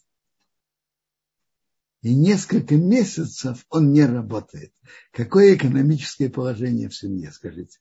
и 2.07 2.15
несколько 2.15 2.77
месяцев 2.77 3.67
он 3.69 3.93
не 3.93 4.07
работает. 4.07 4.73
Какое 5.11 5.57
экономическое 5.57 6.31
положение 6.31 6.89
в 6.89 6.95
семье, 6.95 7.33
скажите? 7.33 7.81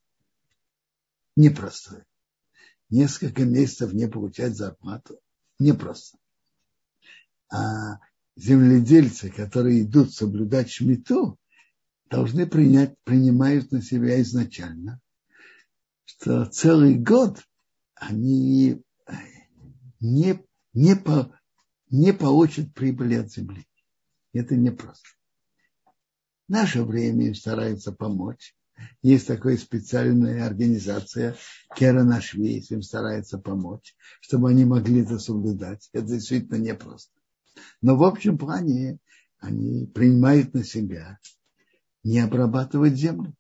Непростое. 1.36 2.08
Несколько 2.90 3.46
месяцев 3.46 3.94
не 3.94 4.08
получать 4.08 4.56
зарплату. 4.56 5.20
Непросто. 5.60 6.18
А 7.54 8.00
земледельцы, 8.36 9.30
которые 9.30 9.84
идут 9.84 10.12
соблюдать 10.12 10.72
шмиту, 10.72 11.38
должны 12.10 12.48
принять, 12.48 12.98
принимают 13.04 13.72
на 13.72 13.84
себя 13.84 14.20
изначально, 14.24 15.00
что 16.04 16.46
целый 16.46 16.96
год 16.96 17.44
они 17.94 18.82
не, 20.00 20.44
не, 20.74 20.96
по, 20.96 21.32
не 21.92 22.12
получат 22.12 22.74
прибыли 22.74 23.14
от 23.14 23.32
земли. 23.32 23.68
Это 24.36 24.58
непросто. 24.58 25.08
В 26.48 26.52
наше 26.52 26.84
время 26.84 27.28
им 27.28 27.36
стараются 27.36 27.94
помочь. 27.94 28.54
Есть 29.02 29.28
такая 29.28 29.56
специальная 29.58 30.46
организация 30.46 31.38
Кера 31.74 32.04
Нашвейс, 32.04 32.70
им 32.70 32.82
старается 32.82 33.38
помочь, 33.38 33.96
чтобы 34.20 34.50
они 34.50 34.66
могли 34.66 35.04
это 35.04 35.20
соблюдать. 35.20 35.90
Это 35.94 36.08
действительно 36.08 36.58
непросто. 36.58 37.14
Но 37.82 37.96
в 37.96 38.04
общем 38.04 38.38
плане 38.38 39.00
они 39.40 39.88
принимают 39.88 40.54
на 40.54 40.66
себя 40.66 41.18
не 42.04 42.20
обрабатывать 42.20 42.96
землю 42.96 43.34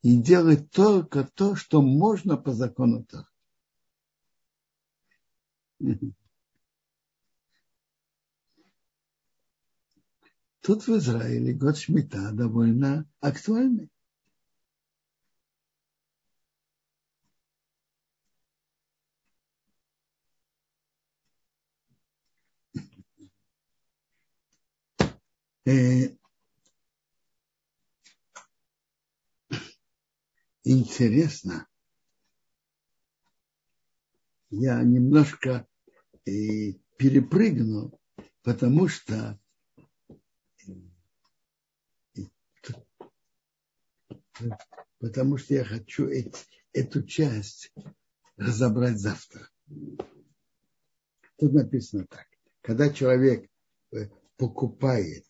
и 0.00 0.16
делать 0.16 0.70
только 0.70 1.24
то, 1.34 1.56
что 1.56 1.82
можно 1.82 2.38
по 2.38 2.54
закону 2.54 3.04
Тора. 3.04 3.28
Тут 10.62 10.86
в 10.86 10.96
Израиле 10.98 11.54
год 11.54 11.78
Шмита 11.78 12.32
довольно 12.32 13.08
актуальный. 13.20 13.90
Э, 25.64 26.14
интересно, 30.64 31.66
я 34.50 34.82
немножко 34.82 35.66
э, 36.26 36.72
перепрыгну, 36.98 37.98
потому 38.42 38.88
что 38.88 39.38
потому 44.98 45.38
что 45.38 45.54
я 45.54 45.64
хочу 45.64 46.06
эти, 46.06 46.36
эту 46.72 47.02
часть 47.02 47.72
разобрать 48.36 48.98
завтра. 48.98 49.48
Тут 51.36 51.52
написано 51.52 52.06
так. 52.06 52.26
Когда 52.60 52.90
человек 52.90 53.50
э, 53.92 54.08
покупает, 54.36 55.26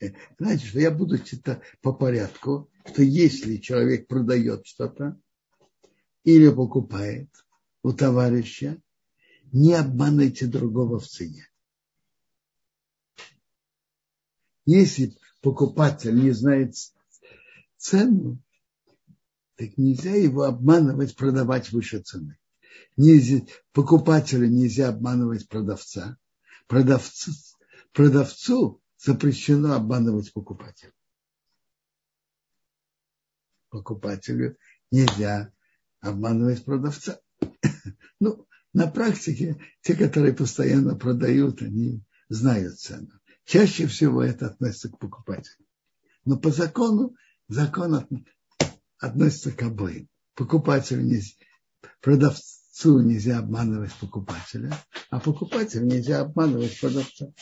э, 0.00 0.12
знаете, 0.38 0.66
что 0.66 0.80
я 0.80 0.90
буду 0.90 1.18
читать 1.18 1.60
по 1.82 1.92
порядку, 1.92 2.70
что 2.86 3.02
если 3.02 3.56
человек 3.56 4.08
продает 4.08 4.66
что-то 4.66 5.20
или 6.24 6.48
покупает 6.50 7.28
у 7.82 7.92
товарища, 7.92 8.80
не 9.52 9.74
обманывайте 9.74 10.46
другого 10.46 10.98
в 10.98 11.06
цене. 11.06 11.48
Если 14.64 15.14
покупатель 15.40 16.14
не 16.14 16.32
знает 16.32 16.74
цену, 17.76 18.42
так 19.56 19.76
нельзя 19.76 20.14
его 20.14 20.44
обманывать, 20.44 21.16
продавать 21.16 21.72
выше 21.72 22.00
цены. 22.00 22.38
Нельзя, 22.96 23.44
покупателя 23.72 24.46
нельзя 24.46 24.88
обманывать 24.88 25.48
продавца. 25.48 26.16
Продавцу, 26.66 27.32
продавцу 27.92 28.82
запрещено 28.98 29.74
обманывать 29.74 30.32
покупателя. 30.32 30.92
Покупателю 33.70 34.56
нельзя 34.90 35.52
обманывать 36.00 36.64
продавца. 36.64 37.20
Ну, 38.20 38.46
на 38.72 38.88
практике 38.88 39.60
те, 39.80 39.94
которые 39.94 40.34
постоянно 40.34 40.96
продают, 40.96 41.62
они 41.62 42.02
знают 42.28 42.78
цену. 42.78 43.17
Чаще 43.48 43.86
всего 43.86 44.22
это 44.22 44.48
относится 44.48 44.90
к 44.90 44.98
покупателю. 44.98 45.64
Но 46.26 46.38
по 46.38 46.50
закону 46.50 47.14
закон 47.48 48.06
относится 48.98 49.52
к 49.52 49.62
обоим. 49.62 50.06
Покупателю 50.34 51.00
нельзя, 51.00 51.32
продавцу 52.02 53.00
нельзя 53.00 53.38
обманывать 53.38 53.94
покупателя, 53.94 54.76
а 55.08 55.18
покупателю 55.18 55.86
нельзя 55.86 56.20
обманывать 56.20 56.78
продавца. 56.78 57.32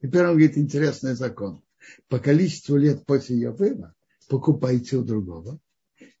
Теперь 0.00 0.26
он 0.26 0.34
говорит 0.34 0.56
интересный 0.56 1.16
закон. 1.16 1.64
по 2.08 2.20
количеству 2.20 2.76
лет 2.76 3.04
после 3.04 3.36
Йовела 3.36 3.92
покупайте 4.28 4.98
у 4.98 5.02
другого, 5.02 5.58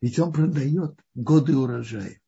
ведь 0.00 0.18
он 0.18 0.32
продает 0.32 0.98
годы 1.14 1.56
урожая. 1.56 2.20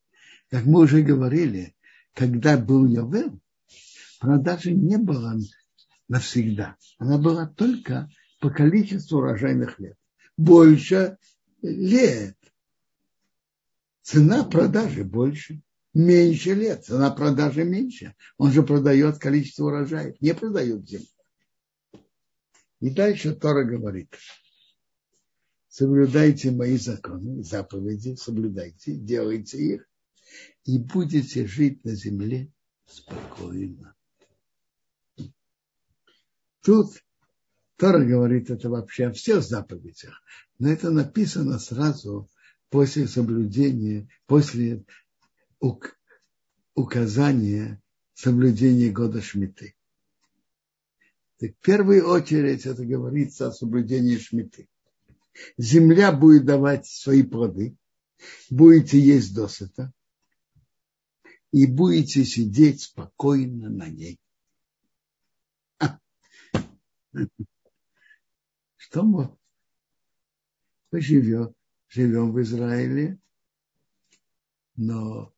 Как 0.50 0.66
мы 0.66 0.82
уже 0.82 1.02
говорили, 1.02 1.74
когда 2.14 2.56
был 2.56 2.86
Йовел, 2.86 3.40
продажи 4.20 4.72
не 4.72 4.98
было 4.98 5.30
навсегда. 6.08 6.76
Она 6.98 7.18
была 7.18 7.46
только 7.46 8.10
по 8.40 8.50
количеству 8.50 9.18
урожайных 9.18 9.78
лет. 9.78 9.96
Больше 10.36 11.18
лет. 11.62 12.36
Цена 14.02 14.44
продажи 14.44 15.04
больше. 15.04 15.60
Меньше 15.94 16.54
лет. 16.54 16.84
Цена 16.84 17.10
продажи 17.10 17.64
меньше. 17.64 18.14
Он 18.36 18.52
же 18.52 18.62
продает 18.62 19.18
количество 19.18 19.66
урожаев. 19.66 20.20
Не 20.20 20.34
продает 20.34 20.88
землю. 20.88 21.06
И 22.80 22.90
дальше 22.90 23.34
Тора 23.34 23.64
говорит. 23.64 24.14
Соблюдайте 25.68 26.50
мои 26.50 26.76
законы, 26.76 27.42
заповеди, 27.44 28.16
соблюдайте, 28.16 28.94
делайте 28.94 29.58
их, 29.58 29.88
и 30.64 30.78
будете 30.78 31.46
жить 31.46 31.84
на 31.84 31.94
земле 31.94 32.50
спокойно. 32.84 33.94
Тут 36.68 37.02
Тора 37.78 38.04
говорит 38.04 38.50
это 38.50 38.68
вообще 38.68 39.06
о 39.06 39.12
всех 39.12 39.42
заповедях, 39.42 40.22
но 40.58 40.68
это 40.70 40.90
написано 40.90 41.58
сразу 41.58 42.28
после 42.68 43.08
соблюдения, 43.08 44.06
после 44.26 44.84
указания 46.74 47.80
соблюдения 48.12 48.90
года 48.90 49.22
Шмиты. 49.22 49.76
Так 51.38 51.52
в 51.52 51.64
первую 51.64 52.06
очередь 52.06 52.66
это 52.66 52.84
говорится 52.84 53.48
о 53.48 53.52
соблюдении 53.52 54.18
Шмиты. 54.18 54.68
Земля 55.56 56.12
будет 56.12 56.44
давать 56.44 56.84
свои 56.84 57.22
плоды, 57.22 57.78
будете 58.50 59.00
есть 59.00 59.34
досыта, 59.34 59.90
и 61.50 61.64
будете 61.64 62.26
сидеть 62.26 62.82
спокойно 62.82 63.70
на 63.70 63.88
ней. 63.88 64.20
Что 68.76 69.02
мы, 69.02 69.36
мы 70.90 71.00
живем, 71.00 71.54
живем 71.88 72.32
в 72.32 72.40
Израиле, 72.42 73.18
но 74.76 75.34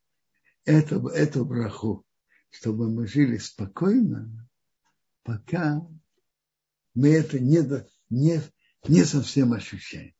это, 0.65 0.97
эту 1.09 1.45
браху, 1.45 2.05
чтобы 2.51 2.91
мы 2.91 3.07
жили 3.07 3.39
спокойно, 3.39 4.49
пока 5.23 5.87
мы 6.95 7.09
это 7.09 7.39
не, 7.41 7.63
не, 8.11 8.43
не 8.87 9.05
совсем 9.05 9.53
ощущаем. 9.53 10.15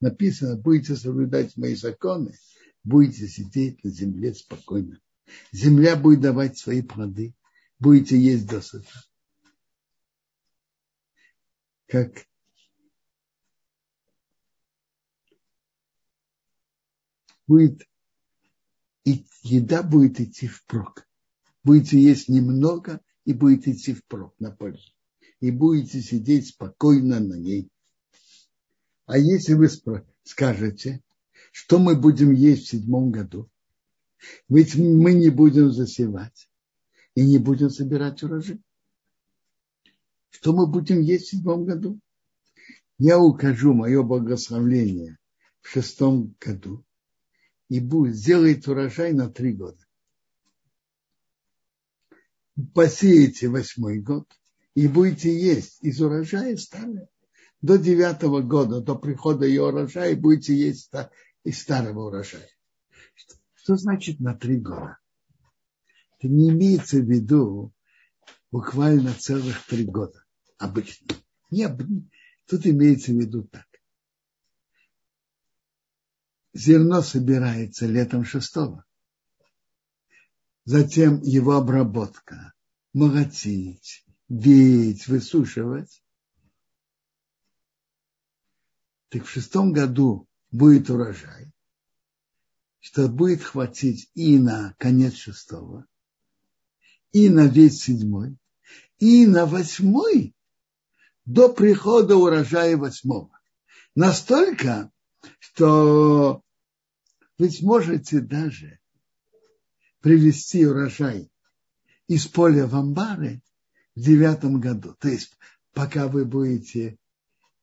Написано, 0.00 0.56
будете 0.56 0.96
соблюдать 0.96 1.56
мои 1.56 1.74
законы, 1.74 2.34
будете 2.84 3.28
сидеть 3.28 3.82
на 3.84 3.90
земле 3.90 4.34
спокойно. 4.34 5.00
Земля 5.52 5.96
будет 5.96 6.20
давать 6.20 6.58
свои 6.58 6.82
плоды, 6.82 7.34
будете 7.78 8.18
есть 8.18 8.46
досыта. 8.46 9.09
Как 11.90 12.24
будет, 17.48 17.82
и 19.04 19.26
еда 19.42 19.82
будет 19.82 20.20
идти 20.20 20.46
впрок. 20.46 21.08
Будете 21.64 22.00
есть 22.00 22.28
немного 22.28 23.00
и 23.24 23.32
будет 23.32 23.66
идти 23.66 23.92
впрок 23.92 24.38
на 24.38 24.52
пользу. 24.52 24.92
И 25.40 25.50
будете 25.50 26.00
сидеть 26.00 26.50
спокойно 26.50 27.18
на 27.18 27.34
ней. 27.34 27.68
А 29.06 29.18
если 29.18 29.54
вы 29.54 29.68
скажете, 30.22 31.02
что 31.50 31.80
мы 31.80 31.96
будем 31.96 32.30
есть 32.30 32.66
в 32.66 32.70
седьмом 32.70 33.10
году, 33.10 33.50
ведь 34.48 34.76
мы 34.76 35.14
не 35.14 35.30
будем 35.30 35.72
засевать 35.72 36.48
и 37.16 37.26
не 37.26 37.38
будем 37.38 37.68
собирать 37.68 38.22
урожай. 38.22 38.62
Что 40.30 40.52
мы 40.52 40.66
будем 40.66 41.00
есть 41.00 41.26
в 41.26 41.30
седьмом 41.30 41.64
году? 41.64 42.00
Я 42.98 43.18
укажу 43.18 43.74
мое 43.74 44.02
благословление 44.02 45.18
в 45.60 45.68
шестом 45.68 46.34
году 46.40 46.84
и 47.68 47.80
будет, 47.80 48.16
сделает 48.16 48.66
урожай 48.68 49.12
на 49.12 49.30
три 49.30 49.52
года. 49.52 49.78
Посеете 52.74 53.48
восьмой 53.48 54.00
год 54.00 54.26
и 54.74 54.86
будете 54.86 55.36
есть 55.36 55.78
из 55.82 56.00
урожая 56.00 56.56
старого. 56.56 57.08
До 57.62 57.76
девятого 57.76 58.40
года, 58.40 58.80
до 58.80 58.94
прихода 58.94 59.46
ее 59.46 59.64
урожая, 59.64 60.16
будете 60.16 60.54
есть 60.54 60.90
из 61.44 61.60
старого 61.60 62.08
урожая. 62.08 62.48
Что, 63.14 63.34
что 63.54 63.76
значит 63.76 64.20
на 64.20 64.34
три 64.34 64.56
года? 64.56 64.98
Это 66.18 66.28
не 66.28 66.50
имеется 66.50 66.98
в 66.98 67.04
виду 67.04 67.72
буквально 68.50 69.14
целых 69.14 69.64
три 69.66 69.84
года 69.84 70.24
обычно. 70.58 71.16
Нет, 71.50 71.80
тут 72.46 72.66
имеется 72.66 73.12
в 73.12 73.16
виду 73.16 73.44
так. 73.44 73.66
Зерно 76.52 77.00
собирается 77.00 77.86
летом 77.86 78.24
шестого. 78.24 78.84
Затем 80.64 81.22
его 81.22 81.52
обработка, 81.52 82.52
молотить, 82.92 84.04
веять, 84.28 85.06
высушивать. 85.06 86.02
Так 89.08 89.24
в 89.24 89.30
шестом 89.30 89.72
году 89.72 90.28
будет 90.50 90.90
урожай, 90.90 91.52
что 92.80 93.08
будет 93.08 93.42
хватить 93.42 94.10
и 94.14 94.38
на 94.38 94.74
конец 94.78 95.14
шестого, 95.14 95.86
и 97.12 97.28
на 97.28 97.46
весь 97.46 97.82
седьмой, 97.82 98.36
и 99.00 99.26
на 99.26 99.46
восьмой 99.46 100.34
до 101.24 101.52
прихода 101.52 102.16
урожая 102.16 102.76
восьмого. 102.76 103.30
Настолько, 103.94 104.92
что 105.38 106.42
вы 107.38 107.50
сможете 107.50 108.20
даже 108.20 108.78
привезти 110.00 110.66
урожай 110.66 111.30
из 112.06 112.26
поля 112.26 112.66
в 112.66 112.76
амбары 112.76 113.42
в 113.96 114.00
девятом 114.00 114.60
году. 114.60 114.94
То 115.00 115.08
есть, 115.08 115.36
пока 115.72 116.06
вы 116.06 116.24
будете 116.24 116.98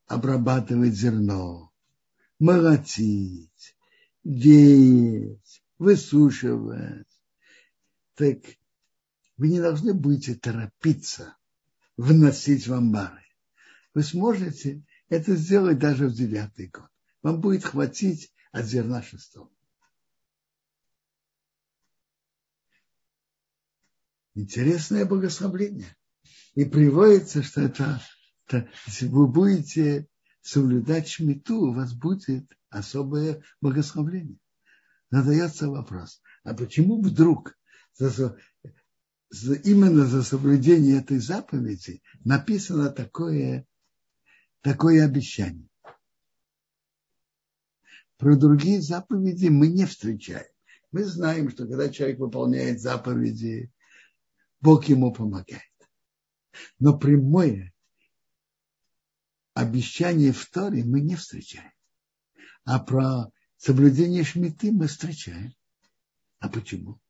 обрабатывать 0.06 0.94
зерно, 0.94 1.70
молотить, 2.38 3.76
веять, 4.24 5.62
высушивать, 5.78 7.06
так 8.14 8.38
вы 9.38 9.48
не 9.48 9.60
должны 9.60 9.94
будете 9.94 10.34
торопиться 10.34 11.36
вносить 11.96 12.66
в 12.66 12.74
амбары. 12.74 13.24
Вы 13.94 14.02
сможете 14.02 14.84
это 15.08 15.34
сделать 15.36 15.78
даже 15.78 16.08
в 16.08 16.12
девятый 16.12 16.66
год. 16.66 16.88
Вам 17.22 17.40
будет 17.40 17.64
хватить 17.64 18.32
от 18.52 18.66
зерна 18.66 19.02
шестого. 19.02 19.50
Интересное 24.34 25.04
богословление. 25.04 25.96
И 26.54 26.64
приводится, 26.64 27.42
что 27.42 27.62
это, 27.62 28.02
это 28.46 28.68
если 28.86 29.06
вы 29.06 29.28
будете 29.28 30.08
соблюдать 30.42 31.08
шмиту, 31.08 31.60
у 31.60 31.72
вас 31.72 31.92
будет 31.92 32.46
особое 32.70 33.42
богословление. 33.60 34.38
Задается 35.10 35.68
вопрос, 35.68 36.22
а 36.44 36.54
почему 36.54 37.00
вдруг 37.00 37.56
именно 39.30 40.06
за 40.06 40.22
соблюдение 40.22 40.98
этой 41.00 41.18
заповеди 41.18 42.02
написано 42.24 42.90
такое, 42.90 43.66
такое 44.62 45.04
обещание. 45.04 45.68
Про 48.16 48.36
другие 48.36 48.80
заповеди 48.80 49.48
мы 49.48 49.68
не 49.68 49.86
встречаем. 49.86 50.46
Мы 50.90 51.04
знаем, 51.04 51.50
что 51.50 51.66
когда 51.66 51.90
человек 51.90 52.18
выполняет 52.18 52.80
заповеди, 52.80 53.70
Бог 54.60 54.86
ему 54.86 55.12
помогает. 55.12 55.62
Но 56.78 56.98
прямое 56.98 57.72
обещание 59.54 60.32
в 60.32 60.44
Торе 60.50 60.84
мы 60.84 61.00
не 61.00 61.14
встречаем. 61.14 61.70
А 62.64 62.80
про 62.80 63.30
соблюдение 63.56 64.24
шмиты 64.24 64.72
мы 64.72 64.86
встречаем. 64.86 65.54
А 66.40 66.48
почему? 66.48 67.00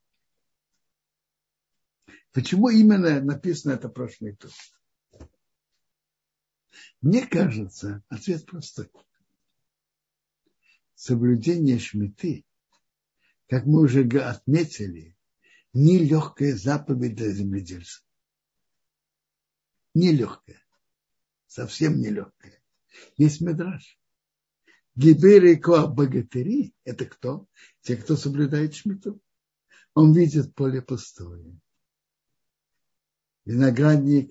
Почему 2.38 2.68
именно 2.68 3.20
написано 3.20 3.72
это 3.72 3.88
прошлый 3.88 4.37
тур? 4.37 4.53
Мне 7.01 7.27
кажется, 7.27 8.05
ответ 8.09 8.46
простой. 8.46 8.92
Соблюдение 10.94 11.81
шмиты, 11.81 12.44
как 13.48 13.66
мы 13.66 13.81
уже 13.81 14.07
отметили, 14.20 15.16
нелегкая 15.72 16.55
заповедь 16.55 17.16
для 17.16 17.33
земледельца. 17.33 18.03
Нелегкая. 19.94 20.62
совсем 21.48 21.98
нелегкая. 21.98 22.62
Есть 23.16 23.40
медраж. 23.40 23.98
Гибери 24.94 25.57
Коа 25.57 25.88
богатыри– 25.88 26.72
это 26.85 27.05
кто? 27.05 27.48
Те, 27.81 27.96
кто 27.96 28.14
соблюдает 28.16 28.77
шмиту. 28.77 29.20
Он 29.94 30.12
видит 30.14 30.55
поле 30.55 30.81
пустое. 30.81 31.59
Виноградник, 33.48 34.30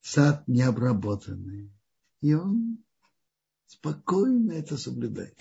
сад 0.00 0.48
необработанный. 0.48 1.70
И 2.20 2.34
он 2.34 2.82
спокойно 3.66 4.50
это 4.50 4.76
соблюдает. 4.76 5.38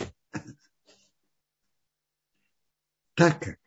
Так 3.15 3.41
как 3.41 3.59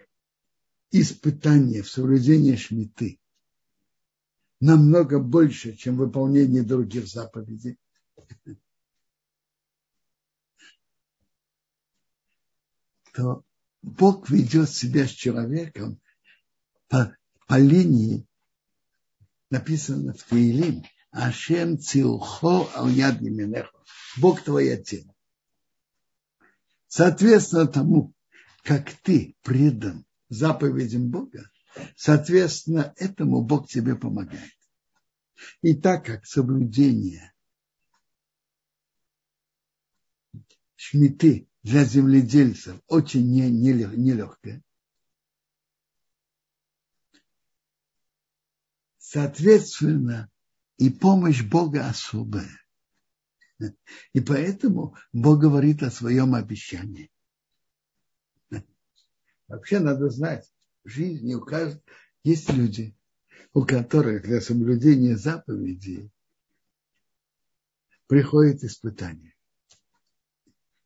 испытание 0.93 1.83
в 1.83 1.91
соблюдении 1.91 2.55
шмиты 2.55 3.19
намного 4.61 5.19
больше, 5.19 5.75
чем 5.75 5.97
выполнение 5.97 6.63
других 6.63 7.09
заповедей, 7.09 7.77
то 13.15 13.45
Бог 13.83 14.31
ведет 14.31 14.71
себя 14.71 15.09
с 15.09 15.11
человеком 15.11 16.01
по, 16.87 17.17
по 17.49 17.59
линии, 17.59 18.29
написано 19.51 20.15
в 20.15 20.23
Таилим, 20.23 20.85
Ашем 21.11 21.79
цилхо 21.79 22.71
аль-яд 22.77 23.21
Бог 24.17 24.43
твоя 24.43 24.77
тень. 24.77 25.11
Соответственно 26.87 27.67
тому, 27.67 28.15
как 28.63 28.93
ты 29.03 29.37
предан 29.43 30.05
заповедям 30.29 31.11
Бога, 31.11 31.51
соответственно 31.97 32.95
этому 32.97 33.43
Бог 33.43 33.69
тебе 33.69 33.97
помогает. 33.97 34.53
И 35.63 35.75
так 35.75 36.05
как 36.05 36.27
соблюдение 36.27 37.33
шмиты 40.77 41.49
для 41.63 41.85
земледельцев 41.85 42.81
очень 42.87 43.31
нелегкое. 43.31 44.63
Соответственно, 49.13 50.31
и 50.77 50.89
помощь 50.89 51.43
Бога 51.43 51.89
особая. 51.89 52.57
И 54.13 54.21
поэтому 54.21 54.97
Бог 55.13 55.41
говорит 55.41 55.83
о 55.83 55.91
своем 55.91 56.37
обещании. 56.37 57.11
Вообще 59.49 59.81
надо 59.81 60.11
знать, 60.11 60.49
в 60.85 60.91
жизни 60.91 61.35
у 61.35 61.45
каждого 61.45 61.83
есть 62.23 62.53
люди, 62.53 62.97
у 63.53 63.65
которых 63.65 64.23
для 64.23 64.41
соблюдения 64.41 65.17
заповедей 65.17 66.13
приходит 68.07 68.63
испытание. 68.63 69.35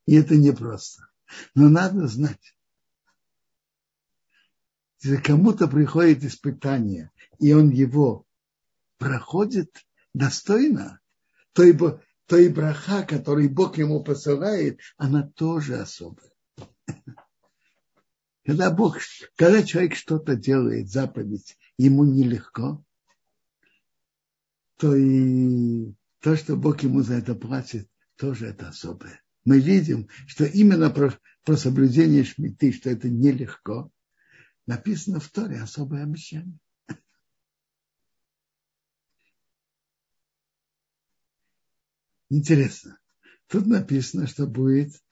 И 0.07 0.15
это 0.15 0.35
непросто. 0.35 1.11
Но 1.55 1.69
надо 1.69 2.07
знать, 2.07 2.57
если 5.05 5.21
кому-то 5.21 5.69
приходит 5.69 6.25
испытание, 6.25 7.11
и 7.39 7.53
он 7.53 7.69
его 7.71 8.27
проходит 8.99 9.85
достойно, 10.15 11.01
то 11.53 11.63
и, 11.63 11.77
то 12.27 12.37
и 12.37 12.49
браха, 12.49 13.03
который 13.03 13.49
Бог 13.49 13.77
ему 13.77 14.03
посылает, 14.03 14.81
она 14.97 15.31
тоже 15.37 15.77
особая. 15.77 16.33
Когда 18.47 18.71
Бог, 18.71 18.99
когда 19.37 19.63
человек 19.63 19.95
что-то 19.95 20.37
делает, 20.37 20.91
заповедь, 20.91 21.57
ему 21.79 22.05
нелегко, 22.05 22.85
то 24.77 24.95
и 24.95 25.95
то, 26.21 26.37
что 26.37 26.57
Бог 26.57 26.83
ему 26.83 27.03
за 27.03 27.15
это 27.15 27.35
платит, 27.35 27.89
тоже 28.17 28.49
это 28.49 28.69
особое 28.69 29.25
мы 29.45 29.61
видим, 29.61 30.09
что 30.27 30.45
именно 30.45 30.91
про, 30.91 31.19
про 31.45 31.57
соблюдение 31.57 32.25
шмиты, 32.25 32.73
что 32.73 32.91
это 32.91 33.09
нелегко, 33.09 33.91
написано 34.67 35.21
в 35.21 35.29
Торе 35.29 35.61
особое 35.61 36.03
обещание. 36.03 36.59
Интересно. 42.31 42.99
Тут 43.47 43.67
написано, 43.67 44.27
что 44.27 44.47
будет 44.47 45.03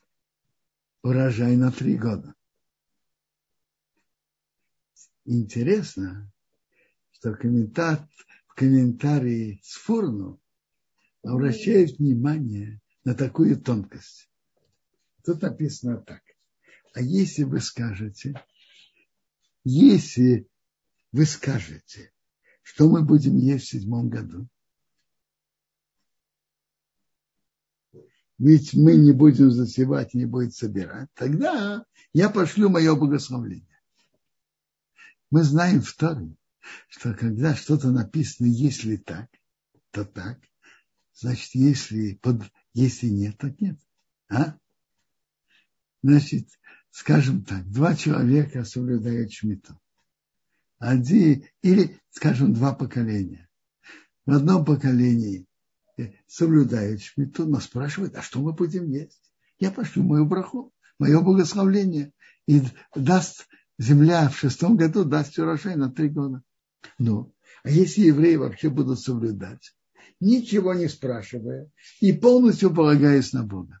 урожай 1.03 1.55
на 1.55 1.71
три 1.71 1.97
года. 1.97 2.33
Интересно, 5.25 6.29
что 7.11 7.33
комментар, 7.33 8.07
в 8.47 8.55
комментарии 8.55 9.61
с 9.63 9.75
Фурну 9.75 10.41
обращает 11.23 11.97
внимание 11.97 12.81
на 13.05 13.15
такую 13.15 13.61
тонкость. 13.61 14.29
Тут 15.23 15.41
написано 15.41 15.97
так. 16.01 16.21
А 16.93 17.01
если 17.01 17.43
вы 17.43 17.61
скажете, 17.61 18.33
если 19.63 20.47
вы 21.11 21.25
скажете, 21.25 22.11
что 22.61 22.89
мы 22.89 23.03
будем 23.03 23.37
есть 23.37 23.65
в 23.65 23.69
седьмом 23.69 24.09
году, 24.09 24.47
ведь 28.37 28.73
мы 28.73 28.95
не 28.95 29.11
будем 29.11 29.51
засевать, 29.51 30.13
не 30.13 30.25
будет 30.25 30.53
собирать, 30.53 31.09
тогда 31.13 31.85
я 32.13 32.29
пошлю 32.29 32.69
мое 32.69 32.95
благословление. 32.95 33.67
Мы 35.29 35.43
знаем 35.43 35.81
в 35.81 35.93
Торе, 35.93 36.35
что 36.89 37.13
когда 37.13 37.55
что-то 37.55 37.91
написано, 37.91 38.47
если 38.47 38.97
так, 38.97 39.29
то 39.91 40.05
так, 40.05 40.39
значит, 41.13 41.53
если 41.53 42.15
под 42.15 42.43
если 42.73 43.07
нет, 43.07 43.37
так 43.37 43.59
нет. 43.61 43.79
А? 44.29 44.57
Значит, 46.01 46.49
скажем 46.93 47.43
так, 47.43 47.67
два 47.71 47.95
человека 47.95 48.63
соблюдают 48.63 49.33
шмиту. 49.33 49.77
Один, 50.77 51.43
или, 51.63 51.99
скажем, 52.11 52.53
два 52.53 52.73
поколения. 52.73 53.49
В 54.27 54.31
одном 54.31 54.63
поколении 54.63 55.47
соблюдают 56.27 57.01
шмиту, 57.01 57.47
но 57.47 57.59
спрашивают, 57.59 58.15
а 58.15 58.21
что 58.21 58.41
мы 58.41 58.53
будем 58.53 58.87
есть? 58.91 59.31
Я 59.57 59.71
пошлю 59.71 60.03
мою 60.03 60.25
браху, 60.25 60.71
мое 60.99 61.19
благословление. 61.19 62.13
И 62.47 62.61
даст 62.95 63.47
земля 63.79 64.29
в 64.29 64.37
шестом 64.37 64.77
году, 64.77 65.03
даст 65.03 65.39
урожай 65.39 65.75
на 65.75 65.91
три 65.91 66.09
года. 66.09 66.43
Ну, 66.99 67.33
а 67.63 67.71
если 67.71 68.01
евреи 68.01 68.35
вообще 68.35 68.69
будут 68.69 68.99
соблюдать, 68.99 69.73
ничего 70.19 70.75
не 70.75 70.87
спрашивая 70.87 71.71
и 72.01 72.13
полностью 72.13 72.71
полагаясь 72.71 73.33
на 73.33 73.43
Бога, 73.43 73.79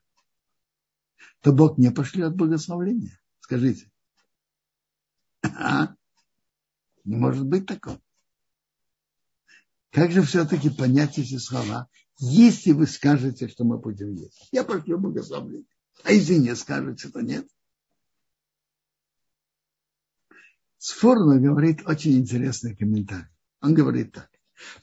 то 1.43 1.51
Бог 1.51 1.77
не 1.77 1.91
пошлет 1.91 2.35
благословления. 2.35 3.19
Скажите. 3.41 3.91
А? 5.43 5.93
Не 7.03 7.17
может 7.17 7.45
быть 7.45 7.65
такого. 7.65 7.99
Как 9.91 10.11
же 10.11 10.21
все-таки 10.21 10.69
понять 10.69 11.19
эти 11.19 11.37
слова, 11.37 11.89
если 12.17 12.71
вы 12.71 12.87
скажете, 12.87 13.49
что 13.49 13.65
мы 13.65 13.77
будем 13.77 14.13
есть? 14.13 14.47
Я 14.53 14.63
пошлю 14.63 14.97
благословление. 14.97 15.67
А 16.03 16.13
если 16.13 16.35
не 16.35 16.55
скажете, 16.55 17.09
то 17.09 17.19
нет. 17.19 17.45
Сфорно 20.77 21.39
говорит 21.39 21.85
очень 21.85 22.17
интересный 22.17 22.73
комментарий. 22.73 23.27
Он 23.61 23.73
говорит 23.73 24.13
так. 24.13 24.29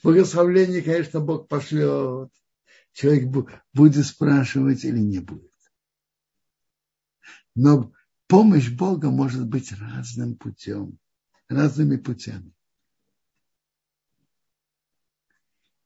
Благословление, 0.02 0.82
конечно, 0.82 1.20
Бог 1.20 1.48
пошлет. 1.48 2.30
Человек 2.92 3.56
будет 3.72 4.06
спрашивать 4.06 4.84
или 4.84 4.98
не 4.98 5.20
будет. 5.20 5.49
Но 7.54 7.92
помощь 8.26 8.70
Бога 8.70 9.10
может 9.10 9.46
быть 9.46 9.72
разным 9.72 10.36
путем, 10.36 10.98
разными 11.48 11.96
путями. 11.96 12.52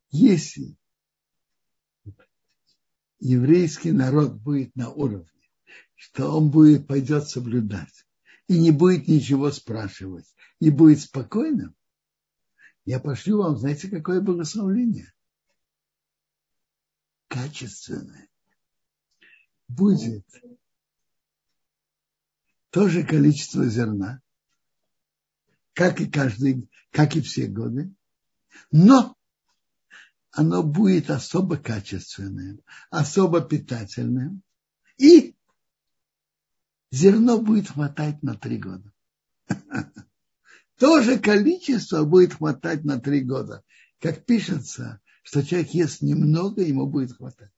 Если 0.09 0.77
еврейский 3.19 3.91
народ 3.91 4.35
будет 4.35 4.75
на 4.75 4.89
уровне, 4.89 5.29
что 5.95 6.29
он 6.37 6.51
будет, 6.51 6.87
пойдет 6.87 7.27
соблюдать 7.27 8.05
и 8.47 8.59
не 8.59 8.71
будет 8.71 9.07
ничего 9.07 9.51
спрашивать, 9.51 10.33
и 10.59 10.69
будет 10.69 11.01
спокойным, 11.01 11.75
я 12.85 12.99
пошлю 12.99 13.39
вам, 13.39 13.57
знаете, 13.57 13.89
какое 13.89 14.21
благословление? 14.21 15.11
Качественное. 17.27 18.29
Будет 19.67 20.25
то 22.75 22.89
же 22.89 23.05
количество 23.05 23.65
зерна, 23.69 24.21
как 25.71 26.01
и 26.01 26.07
каждый, 26.07 26.69
как 26.91 27.15
и 27.15 27.21
все 27.21 27.47
годы, 27.47 27.89
но 28.69 29.15
оно 30.31 30.61
будет 30.61 31.09
особо 31.09 31.55
качественным, 31.55 32.59
особо 32.89 33.39
питательным, 33.39 34.41
и 34.97 35.37
зерно 36.91 37.41
будет 37.41 37.69
хватать 37.69 38.21
на 38.23 38.35
три 38.35 38.57
года. 38.57 38.91
тоже 40.77 41.17
количество 41.17 42.03
будет 42.03 42.33
хватать 42.33 42.83
на 42.83 42.99
три 42.99 43.21
года. 43.21 43.63
Как 44.01 44.25
пишется, 44.25 44.99
что 45.23 45.45
человек 45.45 45.69
ест 45.69 46.01
немного, 46.01 46.61
ему 46.61 46.87
будет 46.87 47.13
хватать. 47.13 47.53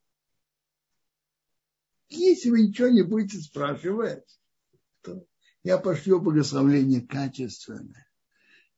Если 2.07 2.51
вы 2.51 2.67
ничего 2.67 2.89
не 2.89 3.01
будете 3.01 3.39
спрашивать, 3.39 4.37
то 5.07 5.25
я 5.63 5.77
пошлю 5.77 6.19
благословление 6.19 7.01
качественное. 7.01 8.07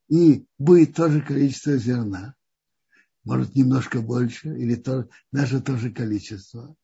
И 0.08 0.46
будет 0.58 0.96
тоже 0.96 1.22
количество 1.22 1.76
зерна, 1.78 2.36
может 3.24 3.56
немножко 3.56 4.02
больше, 4.02 4.50
или 4.50 4.76
то, 4.76 5.10
даже 5.32 5.62
то 5.62 5.76
же 5.78 5.92
количество, 5.92 6.76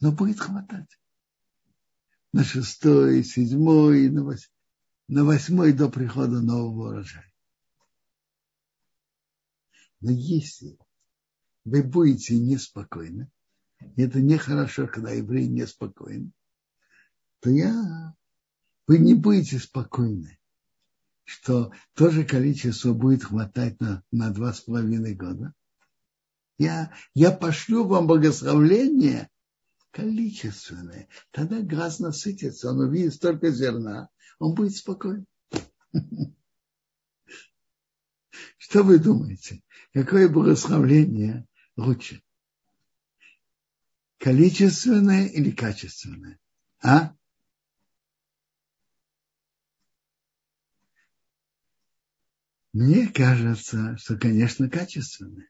но 0.00 0.12
будет 0.12 0.40
хватать. 0.40 0.98
На 2.32 2.42
шестой, 2.42 3.22
седьмой, 3.22 4.08
на, 4.08 4.24
восьмой, 4.24 4.52
на 5.08 5.24
восьмой 5.24 5.72
до 5.72 5.88
прихода 5.88 6.40
нового 6.40 6.90
урожая. 6.90 7.32
Но 10.00 10.10
если 10.10 10.78
вы 11.64 11.82
будете 11.82 12.38
неспокойны, 12.38 13.30
это 13.96 14.20
нехорошо, 14.20 14.86
когда 14.86 15.10
еврей 15.12 15.48
неспокоен, 15.48 16.32
то 17.40 17.50
я, 17.50 18.14
вы 18.86 18.98
не 18.98 19.14
будете 19.14 19.58
спокойны, 19.58 20.38
что 21.24 21.72
то 21.94 22.10
же 22.10 22.24
количество 22.24 22.92
будет 22.92 23.24
хватать 23.24 23.80
на, 23.80 24.02
на 24.10 24.30
два 24.30 24.52
с 24.52 24.60
половиной 24.60 25.14
года. 25.14 25.52
Я, 26.58 26.92
я 27.14 27.32
пошлю 27.32 27.86
вам 27.86 28.06
благословление 28.06 29.28
количественное. 29.90 31.08
Тогда 31.30 31.60
глаз 31.60 31.98
насытится, 31.98 32.70
он 32.70 32.80
увидит 32.80 33.14
столько 33.14 33.50
зерна, 33.50 34.08
он 34.38 34.54
будет 34.54 34.76
спокоен. 34.76 35.26
Что 38.58 38.82
вы 38.82 38.98
думаете? 38.98 39.62
Какое 39.92 40.28
благословление 40.28 41.46
лучше? 41.76 42.22
Количественное 44.18 45.26
или 45.26 45.50
качественное? 45.50 46.38
А? 46.82 47.14
Мне 52.76 53.08
кажется, 53.08 53.96
что, 53.96 54.18
конечно, 54.18 54.68
качественное. 54.68 55.48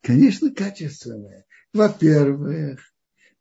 Конечно, 0.00 0.52
качественное. 0.52 1.46
Во-первых, 1.72 2.80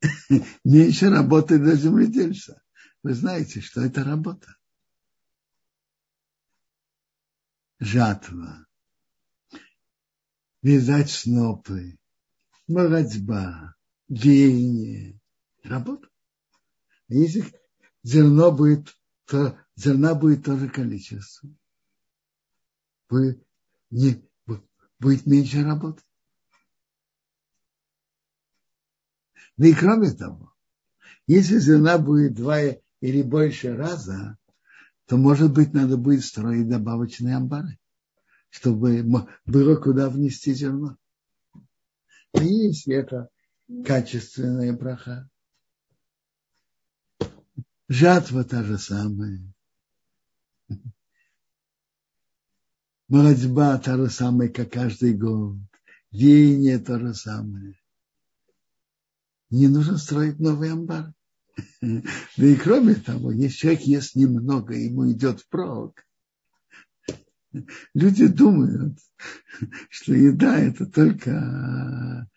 меньше 0.64 1.10
работы 1.10 1.58
для 1.58 1.74
земледельца. 1.74 2.62
Вы 3.02 3.16
знаете, 3.16 3.60
что 3.60 3.82
это 3.82 4.04
работа. 4.04 4.56
Жатва, 7.80 8.68
вязать 10.62 11.10
снопы, 11.10 11.98
молодьба, 12.68 13.74
веяние, 14.10 15.20
работа. 15.64 16.08
Если 17.08 17.52
зерно 18.04 18.52
будет, 18.52 18.96
то 19.30 19.58
зерна 19.76 20.16
будет 20.16 20.44
тоже 20.44 20.70
количество. 20.70 21.50
Будет, 23.10 23.44
не, 23.90 24.24
будет 25.00 25.26
меньше 25.26 25.64
работы. 25.64 26.02
Ну 29.58 29.66
и 29.66 29.74
кроме 29.74 30.12
того, 30.12 30.54
если 31.28 31.60
зерна 31.60 31.98
будет 31.98 32.34
два 32.34 32.60
или 32.62 33.22
больше 33.22 33.76
раза, 33.76 34.38
то, 35.06 35.18
может 35.18 35.54
быть, 35.54 35.74
надо 35.74 35.98
будет 35.98 36.24
строить 36.24 36.70
добавочные 36.70 37.36
амбары 37.36 37.80
чтобы 38.50 39.04
было 39.46 39.76
куда 39.76 40.10
внести 40.10 40.54
зерно. 40.54 40.98
И 42.34 42.44
если 42.44 42.96
это 42.96 43.30
качественная 43.86 44.74
браха, 44.74 45.30
жатва 47.90 48.44
та 48.44 48.64
же 48.64 48.78
самая, 48.78 49.42
молодьба 53.08 53.78
та 53.80 53.98
же 53.98 54.10
самая, 54.10 54.50
как 54.50 54.72
каждый 54.72 55.14
год, 55.14 55.58
веяние 56.12 56.80
то 56.80 57.00
же 57.00 57.14
самое. 57.14 57.76
Не 59.50 59.68
нужно 59.68 59.98
строить 59.98 60.40
новый 60.40 60.72
амбар. 60.72 61.14
Да 61.82 62.46
и 62.46 62.56
кроме 62.56 62.96
того, 62.96 63.32
если 63.32 63.58
человек 63.58 63.82
ест 63.82 64.16
немного, 64.16 64.76
ему 64.76 65.12
идет 65.12 65.42
впрок, 65.42 66.06
Люди 67.94 68.28
думают, 68.28 69.00
что 69.90 70.14
еда 70.14 70.60
это 70.60 70.86
только 70.86 72.28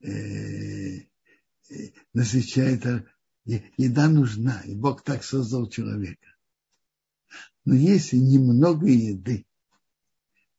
э, 0.00 0.10
э, 0.10 1.06
насыщает. 2.12 2.84
Еда 3.78 4.08
нужна, 4.08 4.60
и 4.66 4.74
Бог 4.74 5.02
так 5.02 5.24
создал 5.24 5.68
человека. 5.68 6.36
Но 7.64 7.74
если 7.74 8.18
немного 8.18 8.86
еды 8.86 9.46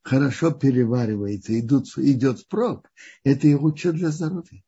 хорошо 0.02 0.52
переваривается, 0.52 1.60
идут, 1.60 1.86
идет 1.98 2.40
впрок, 2.40 2.92
это 3.24 3.48
и 3.48 3.54
лучше 3.54 3.94
для 3.94 4.10
здоровья. 4.10 4.64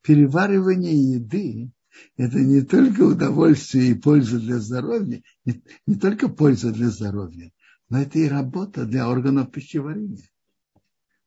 Переваривание 0.00 1.14
еды 1.16 1.70
это 2.16 2.38
не 2.40 2.62
только 2.62 3.02
удовольствие 3.02 3.90
и 3.90 3.94
польза 3.94 4.38
для 4.38 4.58
здоровья, 4.58 5.22
не, 5.44 5.62
не 5.86 5.96
только 5.96 6.28
польза 6.28 6.72
для 6.72 6.88
здоровья, 6.88 7.52
но 7.90 8.00
это 8.00 8.18
и 8.18 8.28
работа 8.28 8.86
для 8.86 9.08
органов 9.08 9.50
пищеварения. 9.50 10.30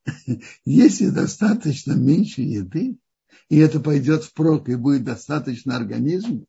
Если 0.66 1.10
достаточно 1.10 1.93
меньше 1.93 2.41
еды, 2.41 2.97
и 3.49 3.58
это 3.58 3.80
пойдет 3.80 4.24
впрок, 4.24 4.70
и 4.70 4.76
будет 4.76 5.04
достаточно 5.04 5.76
организму, 5.76 6.47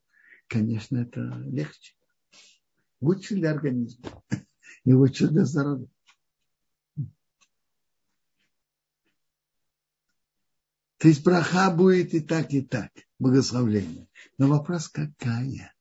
конечно, 0.49 0.99
это 0.99 1.21
легче. 1.47 1.95
Лучше 3.01 3.35
для 3.35 3.51
организма 3.51 4.23
и 4.85 4.93
лучше 4.93 5.29
для 5.29 5.45
здоровья. 5.45 5.89
То 10.99 11.09
есть 11.09 11.23
браха 11.23 11.71
будет 11.71 12.15
и 12.15 12.21
так, 12.21 12.51
и 12.53 12.63
так, 12.63 12.91
благословление. 13.19 14.09
Но 14.39 14.49
вопрос 14.49 14.89
какая? 14.89 15.75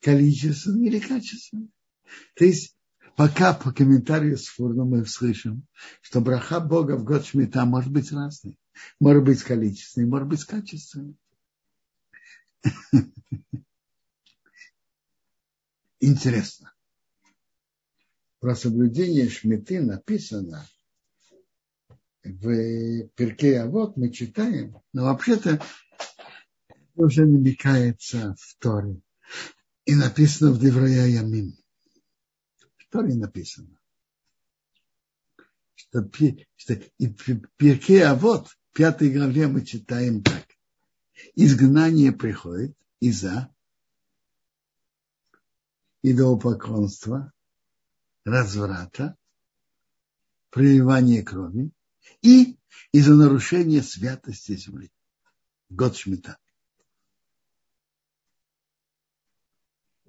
Количественное 0.00 0.86
или 0.86 1.00
качественное? 1.00 1.68
То 2.36 2.44
есть 2.44 2.76
пока 3.16 3.54
по 3.54 3.72
комментарию 3.72 4.36
с 4.36 4.46
Фурном 4.46 4.90
мы 4.90 5.06
слышим, 5.06 5.66
что 6.00 6.20
браха 6.20 6.60
Бога 6.60 6.96
в 6.96 7.04
год 7.04 7.24
Шмита 7.24 7.64
может 7.64 7.90
быть 7.90 8.12
разной. 8.12 8.58
Может 9.00 9.24
быть 9.24 9.42
количественной, 9.42 10.06
может 10.06 10.28
быть 10.28 10.44
качественной. 10.44 11.16
Интересно. 16.00 16.72
Про 18.40 18.54
соблюдение 18.56 19.28
Шмиты 19.28 19.80
написано– 19.80 20.66
в 22.24 23.08
Перке 23.16 23.60
а 23.60 23.66
вот 23.66 23.96
мы 23.96 24.10
читаем, 24.10 24.80
но 24.92 25.04
вообще-то 25.04 25.60
уже 26.94 27.26
намекается 27.26 28.36
в 28.38 28.56
Торе. 28.58 29.00
И 29.84 29.94
написано 29.94 30.52
в 30.52 30.60
Деврая 30.60 31.08
Ямин. 31.08 31.56
Торе 32.92 33.14
написано. 33.14 33.80
Что, 35.74 36.06
что 36.56 36.74
и 36.98 37.08
Перке 37.56 38.04
а 38.04 38.14
вот 38.14 38.48
в 38.48 38.58
пятой 38.72 39.10
главе 39.10 39.48
мы 39.48 39.64
читаем 39.64 40.22
так. 40.22 40.46
Изгнание 41.34 42.12
приходит 42.12 42.76
из-за 43.00 43.52
идолопоклонства, 46.02 47.32
разврата, 48.24 49.16
проливания 50.50 51.24
крови, 51.24 51.70
и 52.20 52.58
из-за 52.92 53.14
нарушения 53.14 53.82
святости 53.82 54.54
земли. 54.54 54.92
Год 55.70 55.96
Шмита. 55.96 56.36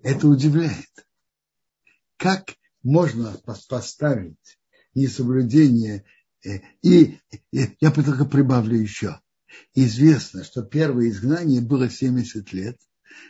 Это 0.01 0.27
удивляет. 0.27 1.07
Как 2.17 2.57
можно 2.83 3.33
поставить 3.45 4.59
несоблюдение 4.93 6.05
э, 6.45 6.59
и, 6.81 7.19
и 7.51 7.77
я 7.79 7.91
только 7.91 8.25
прибавлю 8.25 8.77
еще. 8.77 9.19
Известно, 9.73 10.43
что 10.43 10.63
первое 10.63 11.09
изгнание 11.09 11.61
было 11.61 11.89
70 11.89 12.51
лет, 12.53 12.79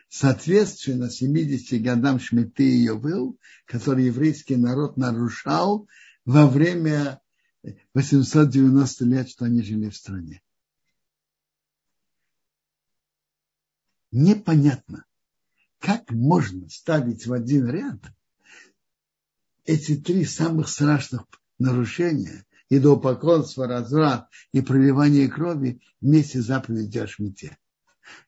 соответственно 0.10 1.10
70 1.10 1.82
годам 1.82 2.20
Шмиты 2.20 2.64
и 2.64 2.84
Йовел, 2.84 3.38
который 3.66 4.06
еврейский 4.06 4.56
народ 4.56 4.98
нарушал 4.98 5.88
во 6.26 6.48
время 6.48 7.22
890 7.94 9.06
лет, 9.06 9.30
что 9.30 9.46
они 9.46 9.62
жили 9.62 9.90
в 9.90 9.96
стране. 9.96 10.42
Непонятно, 14.12 15.06
как 15.80 16.12
можно 16.12 16.70
ставить 16.70 17.26
в 17.26 17.34
один 17.34 17.68
ряд 17.68 18.00
эти 19.66 19.96
три 19.96 20.26
самых 20.26 20.70
страшных 20.70 21.26
нарушения 21.60 22.46
идолопоклонство, 22.70 23.68
разврат 23.68 24.30
и 24.52 24.62
проливание 24.62 25.28
крови 25.28 25.82
вместе 26.02 26.42
с 26.42 26.46
заповедью 26.46 27.04
о 27.04 27.08
шмите. 27.08 27.58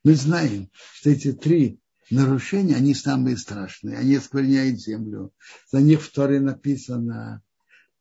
Мы 0.04 0.14
знаем, 0.14 0.70
что 0.94 1.10
эти 1.10 1.32
три 1.32 1.80
нарушения, 2.10 2.76
они 2.76 2.94
самые 2.94 3.36
страшные. 3.36 3.98
Они 3.98 4.14
оскверняют 4.14 4.80
землю. 4.80 5.32
За 5.70 5.80
них 5.80 6.02
в 6.02 6.12
Торе 6.12 6.40
написано 6.40 7.42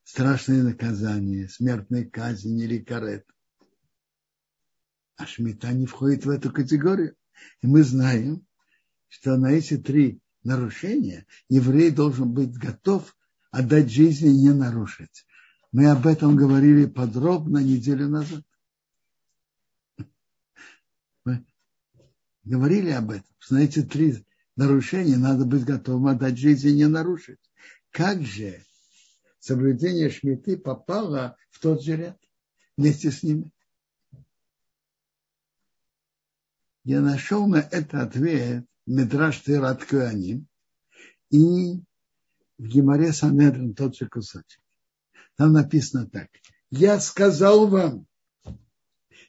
страшное 0.04 0.64
наказание, 0.64 1.50
смертная 1.50 2.06
казнь 2.06 2.60
или 2.60 2.80
карет. 2.80 3.26
А 5.18 5.26
шмита 5.26 5.72
не 5.72 5.86
входит 5.86 6.26
в 6.26 6.30
эту 6.30 6.52
категорию. 6.52 7.16
И 7.62 7.68
мы 7.68 7.84
знаем, 7.84 8.46
что 9.08 9.36
на 9.38 9.52
эти 9.52 9.78
три 9.78 10.20
нарушения 10.44 11.26
еврей 11.50 11.90
должен 11.90 12.32
быть 12.32 12.56
готов 12.58 13.16
отдать 13.56 13.90
жизнь 13.90 14.28
и 14.28 14.34
не 14.34 14.54
нарушить. 14.54 15.26
Мы 15.72 15.90
об 15.90 16.06
этом 16.08 16.36
говорили 16.36 16.86
подробно 16.86 17.60
неделю 17.60 18.10
назад. 18.10 18.44
Мы 21.24 21.46
говорили 22.44 22.90
об 22.90 23.12
этом. 23.12 23.58
Эти 23.58 23.82
три 23.82 24.26
нарушения 24.58 25.16
надо 25.16 25.46
быть 25.46 25.64
готовым 25.64 26.08
отдать 26.08 26.38
жизнь 26.38 26.68
и 26.68 26.76
не 26.76 26.88
нарушить. 26.88 27.40
Как 27.92 28.22
же 28.24 28.62
соблюдение 29.40 30.10
шмиты 30.10 30.58
попало 30.58 31.38
в 31.50 31.60
тот 31.62 31.82
же 31.82 31.96
ряд 31.96 32.20
вместе 32.76 33.10
с 33.10 33.24
ними? 33.24 33.52
Я 36.84 37.00
нашел 37.00 37.48
на 37.48 37.58
это 37.72 38.02
ответ 38.02 38.66
Медраш 38.86 39.42
Тират 39.42 39.84
Куаним 39.86 40.48
и 41.32 41.82
в 42.58 42.66
Гимаре 42.68 43.12
Санедрин 43.14 43.74
тот 43.74 43.96
же 43.96 44.08
кусочек. 44.08 44.62
Там 45.36 45.54
написано 45.54 46.08
так. 46.08 46.30
Я 46.70 47.00
сказал 47.00 47.68
вам, 47.68 48.08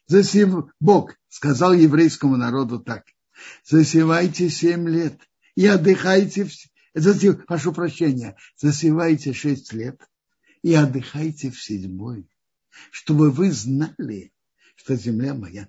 засев... 0.07 0.71
Бог 0.81 1.17
сказал 1.29 1.73
еврейскому 1.73 2.37
народу 2.37 2.79
так. 2.79 3.05
Засевайте 3.65 4.49
семь 4.49 4.89
лет 4.89 5.21
и 5.55 5.67
отдыхайте, 5.67 6.49
засев... 6.95 7.45
прошу 7.47 7.73
прощения, 7.73 8.37
засевайте 8.57 9.33
шесть 9.33 9.73
лет 9.73 10.01
и 10.63 10.75
отдыхайте 10.75 11.51
в 11.51 11.61
седьмой, 11.61 12.29
чтобы 12.91 13.31
вы 13.31 13.51
знали, 13.51 14.33
что 14.77 14.95
земля 14.95 15.35
моя. 15.35 15.69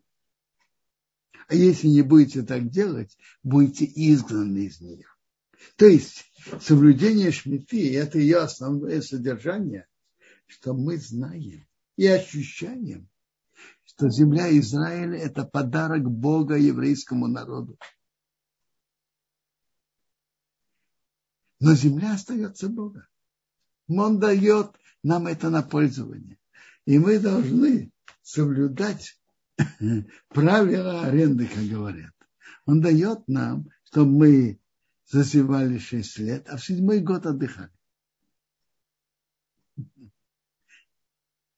А 1.48 1.56
если 1.56 1.88
не 1.88 2.02
будете 2.02 2.44
так 2.44 2.70
делать, 2.70 3.18
будете 3.42 3.86
изгнаны 3.86 4.66
из 4.66 4.82
нее. 4.82 5.08
То 5.76 5.86
есть 5.86 6.32
соблюдение 6.62 7.32
шмиты– 7.32 7.96
это 7.98 8.20
ее 8.20 8.38
основное 8.38 9.02
содержание, 9.02 9.88
что 10.46 10.74
мы 10.74 10.98
знаем 10.98 11.68
и 11.96 12.08
ощущаем, 12.08 13.10
что 13.84 14.10
земля 14.10 14.56
Израиля– 14.60 15.18
это 15.20 15.46
подарок 15.46 16.10
Бога 16.10 16.56
еврейскому 16.56 17.28
народу. 17.28 17.78
Но 21.60 21.74
земля 21.74 22.14
остается 22.14 22.70
Бога. 22.70 23.08
Он 23.88 24.20
дает 24.20 24.76
нам 25.04 25.28
это 25.28 25.50
на 25.50 25.64
пользование. 25.64 26.38
И 26.86 27.00
мы 27.00 27.20
должны 27.20 27.92
соблюдать 28.22 29.20
правила 30.30 31.02
аренды, 31.02 31.48
как 31.48 31.64
говорят. 31.66 32.14
Он 32.66 32.82
дает 32.82 33.28
нам, 33.28 33.70
чтобы 33.86 34.12
мы 34.12 34.60
засевали 35.08 35.78
шесть 35.78 36.18
лет, 36.20 36.48
а 36.50 36.58
в 36.58 36.66
седьмой 36.66 37.00
год 37.00 37.26
отдыхали. 37.26 37.72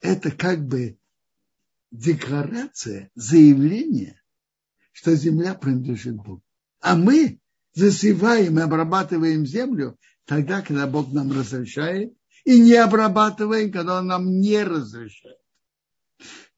Это 0.01 0.31
как 0.31 0.65
бы 0.65 0.97
декларация, 1.91 3.11
заявление, 3.15 4.21
что 4.91 5.15
земля 5.15 5.55
принадлежит 5.55 6.15
Богу. 6.15 6.43
А 6.79 6.95
мы 6.95 7.39
засеваем 7.73 8.59
и 8.59 8.61
обрабатываем 8.61 9.45
землю 9.45 9.97
тогда, 10.25 10.61
когда 10.61 10.87
Бог 10.87 11.11
нам 11.11 11.31
разрешает, 11.31 12.13
и 12.45 12.59
не 12.61 12.75
обрабатываем, 12.75 13.71
когда 13.71 13.99
Он 13.99 14.07
нам 14.07 14.39
не 14.39 14.63
разрешает. 14.63 15.37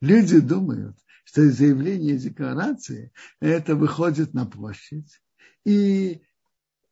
Люди 0.02 0.40
думают, 0.40 0.98
что 1.24 1.50
заявление 1.50 2.18
декларации 2.18 3.12
это 3.40 3.76
выходит 3.76 4.34
на 4.34 4.46
площадь 4.46 5.22
и 5.64 6.22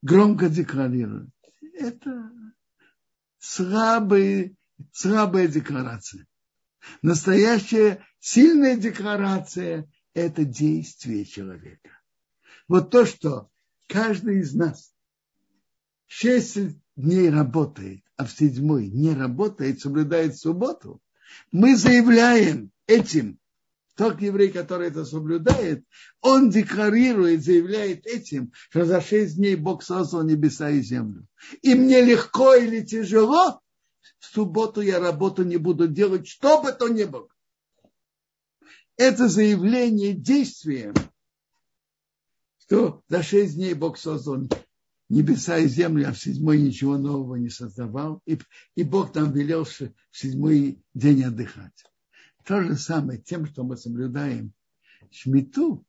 громко 0.02 0.50
декларирует. 0.50 1.30
Это 1.74 2.32
слабые, 3.38 4.56
слабая 4.91 5.47
декларация. 5.47 6.28
Настоящая 7.02 8.06
сильная 8.20 8.78
декларация– 8.78 9.89
это 10.14 10.45
действие 10.45 11.26
человека. 11.26 11.89
Вот 12.68 12.91
то, 12.91 13.06
что 13.06 13.50
каждый 13.88 14.39
из 14.39 14.54
нас 14.54 14.93
шесть 16.06 16.58
дней 16.95 17.30
работает, 17.30 18.04
а 18.16 18.26
в 18.26 18.32
седьмой 18.32 18.88
не 18.88 19.14
работает, 19.14 19.80
соблюдает 19.80 20.38
субботу, 20.38 21.02
мы 21.52 21.76
заявляем 21.76 22.72
этим, 22.88 23.39
тот 24.00 24.22
еврей, 24.22 24.50
который 24.50 24.88
это 24.88 25.04
соблюдает, 25.04 25.84
он 26.22 26.50
декларирует, 26.50 27.43
заявляет 27.43 28.08
этим, 28.08 28.54
что 28.70 28.86
за 28.86 29.02
шесть 29.02 29.36
дней 29.36 29.58
Бог 29.58 29.84
создал 29.84 30.24
небеса 30.24 30.70
и 30.70 30.82
землю. 30.82 31.28
И 31.64 31.76
мне 31.76 32.02
легко 32.02 32.56
или 32.56 32.80
тяжело, 32.80 33.60
в 34.20 34.26
субботу 34.26 34.80
я 34.80 35.02
работу 35.02 35.43
не 35.43 35.58
буду 35.58 35.89
делать, 35.89 36.30
что 36.30 36.62
бы 36.62 36.72
то 36.72 36.88
ни 36.88 37.04
было. 37.04 37.28
Это 38.95 39.28
заявление 39.28 40.14
действием, 40.14 40.93
что 42.60 43.04
за 43.10 43.22
шесть 43.22 43.56
дней 43.56 43.74
Бог 43.74 43.97
создал 43.97 44.47
небеса 45.10 45.58
и 45.58 45.68
землю, 45.68 46.08
а 46.08 46.14
в 46.14 46.20
седьмой 46.22 46.62
ничего 46.62 46.97
нового 46.97 47.36
не 47.36 47.50
создавал. 47.50 48.22
И, 48.26 48.39
и 48.76 48.84
Бог 48.84 49.12
там 49.12 49.34
велел 49.34 49.66
в 49.66 49.91
седьмой 50.14 50.82
день 50.93 51.26
отдыхать. 51.26 51.89
То 52.50 52.64
же 52.64 52.78
самое 52.78 53.22
тем, 53.22 53.45
что 53.45 53.64
мы 53.64 53.78
соблюдаем 53.78 54.54
шмиту, 55.12 55.86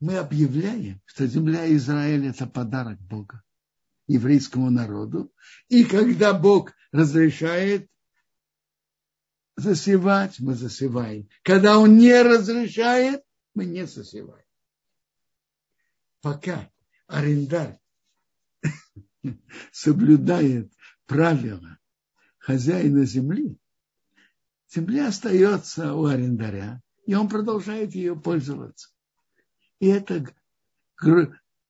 мы 0.00 0.16
объявляем, 0.16 1.02
что 1.04 1.26
земля 1.26 1.70
Израиля– 1.76 2.30
это 2.30 2.46
подарок 2.46 2.98
Бога 2.98 3.42
еврейскому 4.06 4.70
народу. 4.70 5.30
И 5.68 5.84
когда 5.84 6.32
Бог 6.32 6.72
разрешает 6.92 7.90
засевать, 9.54 10.40
мы 10.40 10.54
засеваем. 10.54 11.28
Когда 11.42 11.78
Он 11.78 11.98
не 11.98 12.22
разрешает, 12.22 13.22
мы 13.52 13.66
не 13.66 13.86
засеваем. 13.86 14.46
Пока 16.22 16.70
арендар 17.06 17.78
соблюдает 19.72 20.72
правила 21.04 21.78
хозяина 22.38 23.04
земли, 23.04 23.58
земля 24.74 25.08
остается 25.08 25.94
у 25.94 26.06
арендаря, 26.06 26.80
и 27.06 27.14
он 27.14 27.28
продолжает 27.28 27.94
ее 27.94 28.18
пользоваться. 28.18 28.88
И 29.80 29.86
это 29.86 30.24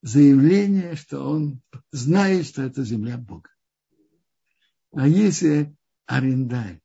заявление, 0.03 0.94
что 0.94 1.20
он 1.20 1.62
знает, 1.90 2.46
что 2.46 2.62
это 2.62 2.84
земля 2.84 3.16
Бога. 3.16 3.50
А 4.92 5.09
если 5.09 5.74
арендарь 6.07 6.80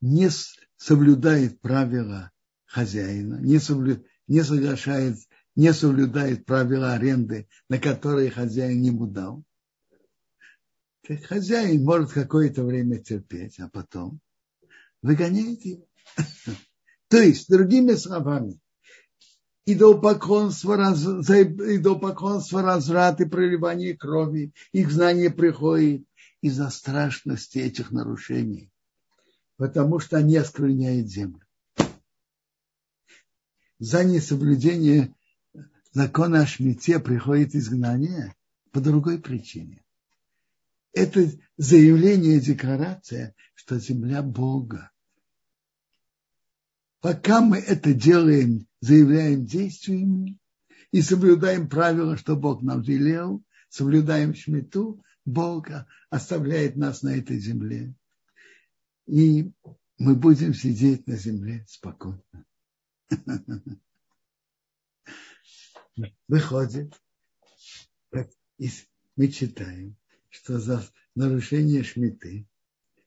не 0.00 0.30
соблюдает 0.76 1.60
правила 1.60 2.32
хозяина, 2.64 3.40
не, 3.40 3.58
соблю, 3.58 4.04
не 4.26 4.42
соглашает, 4.42 5.18
не 5.54 5.72
соблюдает 5.72 6.46
правила 6.46 6.94
аренды, 6.94 7.48
на 7.68 7.78
которые 7.78 8.30
хозяин 8.30 8.80
ему 8.80 9.06
дал, 9.06 9.44
то 11.02 11.16
хозяин 11.18 11.84
может 11.84 12.12
какое-то 12.12 12.64
время 12.64 12.98
терпеть, 12.98 13.60
а 13.60 13.68
потом 13.68 14.20
выгоняет 15.06 15.64
его. 15.64 15.86
То 17.08 17.18
есть, 17.18 17.48
другими 17.48 17.92
словами, 17.94 18.58
идолопоклонство, 19.64 20.76
раз, 20.76 20.98
за 20.98 21.42
идолопоклонство, 21.42 22.62
разврат 22.62 23.20
и 23.20 23.24
проливание 23.24 23.96
крови, 23.96 24.52
их 24.72 24.90
знание 24.90 25.30
приходит 25.30 26.04
из-за 26.40 26.70
страшности 26.70 27.58
этих 27.58 27.92
нарушений, 27.92 28.72
потому 29.56 30.00
что 30.00 30.16
они 30.16 30.36
оскверняют 30.36 31.08
землю. 31.08 31.42
За 33.78 34.02
несоблюдение 34.04 35.14
закона 35.92 36.40
о 36.40 36.46
шмите 36.46 36.98
приходит 36.98 37.54
изгнание 37.54 38.34
по 38.72 38.80
другой 38.80 39.20
причине. 39.20 39.84
Это 40.92 41.30
заявление, 41.58 42.40
декларация, 42.40 43.34
что 43.54 43.78
земля 43.78 44.22
Бога. 44.22 44.90
Пока 47.06 47.40
мы 47.40 47.58
это 47.58 47.94
делаем, 47.94 48.66
заявляем 48.80 49.46
действиями, 49.46 50.40
и 50.90 51.02
соблюдаем 51.02 51.68
правила, 51.68 52.16
что 52.16 52.34
Бог 52.34 52.62
нам 52.62 52.82
велел, 52.82 53.44
соблюдаем 53.68 54.34
шмиту, 54.34 55.00
Бог 55.24 55.68
оставляет 56.10 56.74
нас 56.74 57.02
на 57.02 57.16
этой 57.16 57.38
земле. 57.38 57.94
И 59.06 59.52
мы 59.98 60.16
будем 60.16 60.52
сидеть 60.52 61.06
на 61.06 61.14
земле 61.14 61.64
спокойно. 61.68 62.24
Выходит, 66.26 66.92
мы 69.14 69.28
читаем, 69.28 69.96
что 70.28 70.58
за 70.58 70.84
нарушение 71.14 71.84
шмиты 71.84 72.48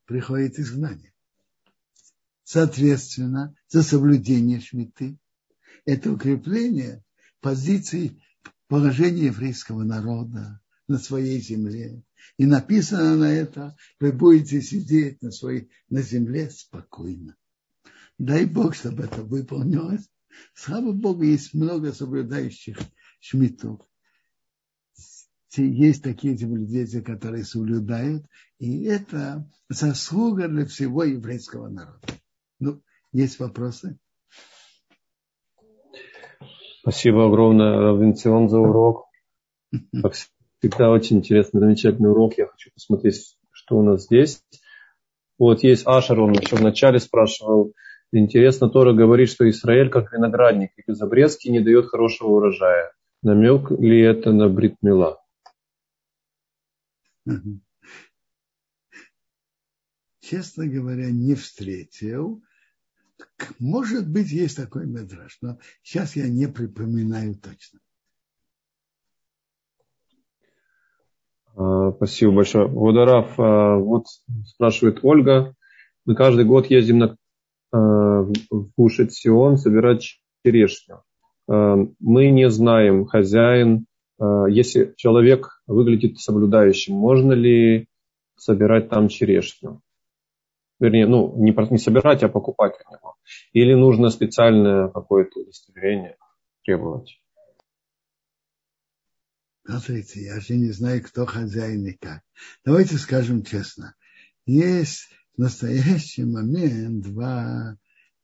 приходит 0.06 0.58
изгнание. 0.58 1.12
Соответственно, 2.52 3.54
за 3.68 3.84
соблюдение 3.84 4.58
шмиты 4.58 5.16
это 5.84 6.10
укрепление 6.10 7.04
позиции 7.40 8.20
положения 8.66 9.26
еврейского 9.26 9.84
народа 9.84 10.60
на 10.88 10.98
своей 10.98 11.40
земле. 11.40 12.02
И 12.38 12.46
написано 12.46 13.16
на 13.16 13.32
это, 13.32 13.76
вы 14.00 14.10
будете 14.10 14.60
сидеть 14.62 15.22
на, 15.22 15.30
своей, 15.30 15.70
на 15.90 16.02
земле 16.02 16.50
спокойно. 16.50 17.36
Дай 18.18 18.46
Бог, 18.46 18.74
чтобы 18.74 19.04
это 19.04 19.22
выполнилось. 19.22 20.10
Слава 20.52 20.90
Богу, 20.90 21.22
есть 21.22 21.54
много 21.54 21.92
соблюдающих 21.92 22.78
шмитов. 23.20 23.78
Есть 25.56 26.02
такие 26.02 26.36
земледельцы, 26.36 27.00
которые 27.00 27.44
соблюдают, 27.44 28.26
и 28.58 28.82
это 28.82 29.48
заслуга 29.68 30.48
для 30.48 30.66
всего 30.66 31.04
еврейского 31.04 31.68
народа. 31.68 32.19
Ну, 32.60 32.82
есть 33.12 33.40
вопросы? 33.40 33.98
Спасибо 36.80 37.26
огромное, 37.26 37.76
Равенцион, 37.78 38.48
за 38.48 38.58
урок. 38.58 39.06
Как 40.02 40.12
всегда, 40.12 40.90
очень 40.90 41.18
интересный, 41.18 41.60
замечательный 41.60 42.10
урок. 42.10 42.34
Я 42.36 42.46
хочу 42.46 42.70
посмотреть, 42.72 43.36
что 43.50 43.78
у 43.78 43.82
нас 43.82 44.04
здесь. 44.04 44.42
Вот 45.38 45.62
есть 45.62 45.86
Ашер, 45.86 46.20
он 46.20 46.32
еще 46.32 46.56
вначале 46.56 47.00
спрашивал. 47.00 47.72
Интересно, 48.12 48.68
Тора 48.68 48.92
говорит, 48.92 49.30
что 49.30 49.48
Израиль 49.48 49.88
как 49.88 50.12
виноградник 50.12 50.72
и 50.76 50.82
без 50.86 51.00
обрезки 51.00 51.48
не 51.48 51.60
дает 51.60 51.86
хорошего 51.86 52.28
урожая. 52.28 52.92
Намек 53.22 53.70
ли 53.70 54.00
это 54.00 54.32
на 54.32 54.48
Бритмила? 54.48 55.22
Честно 60.20 60.66
говоря, 60.66 61.10
не 61.10 61.34
встретил. 61.34 62.42
Может 63.58 64.10
быть, 64.10 64.30
есть 64.30 64.56
такой 64.56 64.86
метраж, 64.86 65.38
но 65.40 65.58
сейчас 65.82 66.16
я 66.16 66.28
не 66.28 66.46
припоминаю 66.46 67.34
точно. 67.34 67.80
А, 71.56 71.92
спасибо 71.92 72.32
большое. 72.32 72.66
Водорав, 72.66 73.38
а, 73.38 73.76
вот 73.76 74.06
спрашивает 74.46 75.00
Ольга. 75.02 75.54
Мы 76.06 76.14
каждый 76.14 76.44
год 76.44 76.66
ездим 76.66 76.98
на, 76.98 77.16
а, 77.72 78.22
в 78.50 78.70
Гушет 78.76 79.12
Сион 79.12 79.58
собирать 79.58 80.20
черешню. 80.44 81.02
Мы 81.46 82.30
не 82.30 82.48
знаем, 82.48 83.06
хозяин, 83.06 83.86
если 84.48 84.94
человек 84.96 85.60
выглядит 85.66 86.20
соблюдающим, 86.20 86.94
можно 86.94 87.32
ли 87.32 87.88
собирать 88.36 88.88
там 88.88 89.08
черешню? 89.08 89.80
Вернее, 90.80 91.06
ну, 91.06 91.34
не, 91.36 91.54
не 91.70 91.78
собирать, 91.78 92.22
а 92.22 92.28
покупать 92.28 92.74
у 92.86 92.92
него. 92.92 93.16
Или 93.52 93.74
нужно 93.74 94.08
специальное 94.08 94.88
какое-то 94.88 95.40
удостоверение 95.40 96.16
требовать? 96.64 97.20
Смотрите, 99.64 100.22
я 100.22 100.40
же 100.40 100.56
не 100.56 100.72
знаю, 100.72 101.02
кто 101.04 101.26
хозяин 101.26 101.86
и 101.86 101.92
как. 101.92 102.22
Давайте 102.64 102.96
скажем 102.96 103.44
честно. 103.44 103.94
Есть 104.46 105.10
в 105.36 105.40
настоящий 105.40 106.24
момент 106.24 107.04
два, 107.04 107.76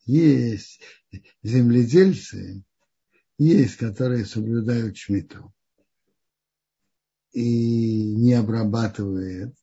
есть 0.07 0.81
земледельцы, 1.43 2.65
есть, 3.39 3.77
которые 3.77 4.25
соблюдают 4.25 4.97
шмиту 4.97 5.53
и 7.33 8.15
не 8.15 8.33
обрабатывают 8.33 9.55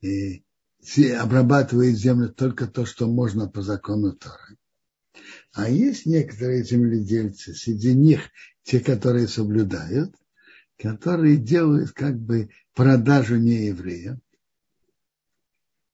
и 0.00 0.44
обрабатывает 1.20 1.96
землю 1.96 2.28
только 2.30 2.66
то, 2.66 2.86
что 2.86 3.06
можно 3.06 3.48
по 3.48 3.62
закону 3.62 4.12
Торы. 4.12 4.56
А 5.52 5.68
есть 5.68 6.06
некоторые 6.06 6.62
земледельцы, 6.62 7.54
среди 7.54 7.94
них 7.94 8.30
те, 8.62 8.80
которые 8.80 9.28
соблюдают, 9.28 10.14
которые 10.78 11.36
делают 11.36 11.92
как 11.92 12.18
бы 12.18 12.50
продажу 12.74 13.36
нееврея 13.36 14.20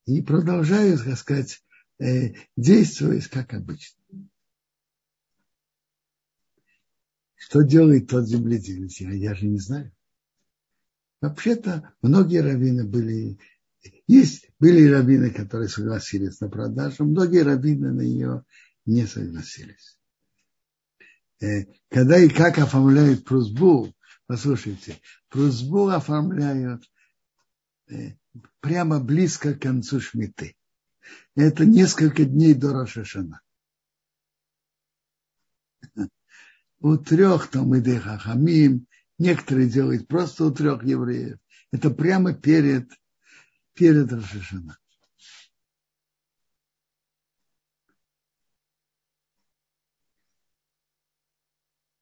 и 0.07 0.21
продолжают, 0.23 1.03
так 1.05 1.17
сказать, 1.17 1.63
э, 1.99 2.35
действовать 2.57 3.27
как 3.29 3.55
обычно. 3.55 4.03
Что 7.37 7.63
делает 7.63 8.09
тот 8.09 8.27
земледелец? 8.27 9.01
Я, 9.01 9.13
я 9.13 9.35
же 9.35 9.47
не 9.47 9.59
знаю. 9.59 9.93
Вообще-то 11.21 11.95
многие 12.03 12.43
раввины 12.43 12.85
были 12.85 13.39
есть, 14.07 14.51
были 14.59 14.87
раввины, 14.89 15.31
которые 15.31 15.69
согласились 15.69 16.41
на 16.41 16.49
продажу, 16.49 17.05
многие 17.05 17.43
раввины 17.43 17.93
на 17.93 18.03
нее 18.03 18.45
не 18.85 19.07
согласились. 19.07 19.99
Э, 21.41 21.65
когда 21.91 22.19
и 22.19 22.29
как 22.29 22.59
оформляют 22.59 23.25
просьбу, 23.25 23.95
послушайте, 24.27 25.01
просьбу 25.29 25.89
оформляют 25.89 26.85
э, 27.89 28.13
прямо 28.61 29.01
близко 29.01 29.55
к 29.55 29.63
концу 29.63 30.01
шмиты. 30.01 30.57
Это 31.35 31.65
несколько 31.65 32.25
дней 32.25 32.55
до 32.55 32.73
Рошашана. 32.73 33.41
У 36.81 36.97
трех 36.99 37.49
там 37.49 37.75
и 37.75 37.99
Хахамим, 37.99 38.87
некоторые 39.19 39.69
делают 39.69 40.07
просто 40.07 40.45
у 40.45 40.51
трех 40.51 40.85
евреев. 40.85 41.39
Это 41.73 41.91
прямо 41.91 42.35
перед 42.35 42.91
перед 43.75 44.13
Рошашана. 44.13 44.79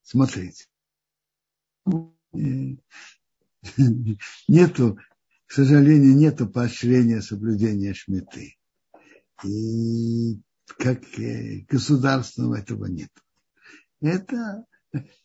Смотрите. 0.03 0.67
Нету, 4.47 4.99
к 5.47 5.53
сожалению, 5.53 6.15
нету 6.15 6.47
поощрения 6.47 7.23
соблюдения 7.23 7.95
шметы. 7.95 8.59
И 9.45 10.41
как 10.79 11.03
государственного 11.69 12.59
этого 12.59 12.87
нет. 12.87 13.11
Это 14.01 14.67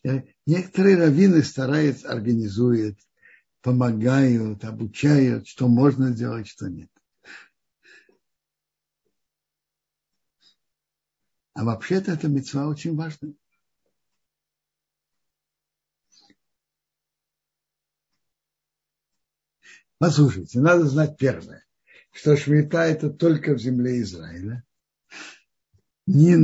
э, 0.04 0.22
некоторые 0.46 0.96
раввины 0.96 1.42
стараются, 1.42 2.10
организуют 2.10 2.98
помогают, 3.62 4.64
обучают, 4.64 5.46
что 5.46 5.68
можно 5.68 6.10
делать, 6.10 6.46
что 6.46 6.68
нет. 6.68 6.90
А 11.54 11.64
вообще-то 11.64 12.12
эта 12.12 12.28
мецва 12.28 12.68
очень 12.68 12.94
важная. 12.94 13.34
Послушайте, 19.98 20.60
надо 20.60 20.84
знать 20.84 21.18
первое, 21.18 21.66
что 22.12 22.36
шмита 22.36 22.82
это 22.82 23.10
только 23.10 23.54
в 23.54 23.58
земле 23.58 24.00
Израиля. 24.02 24.64
Ни, 26.06 26.36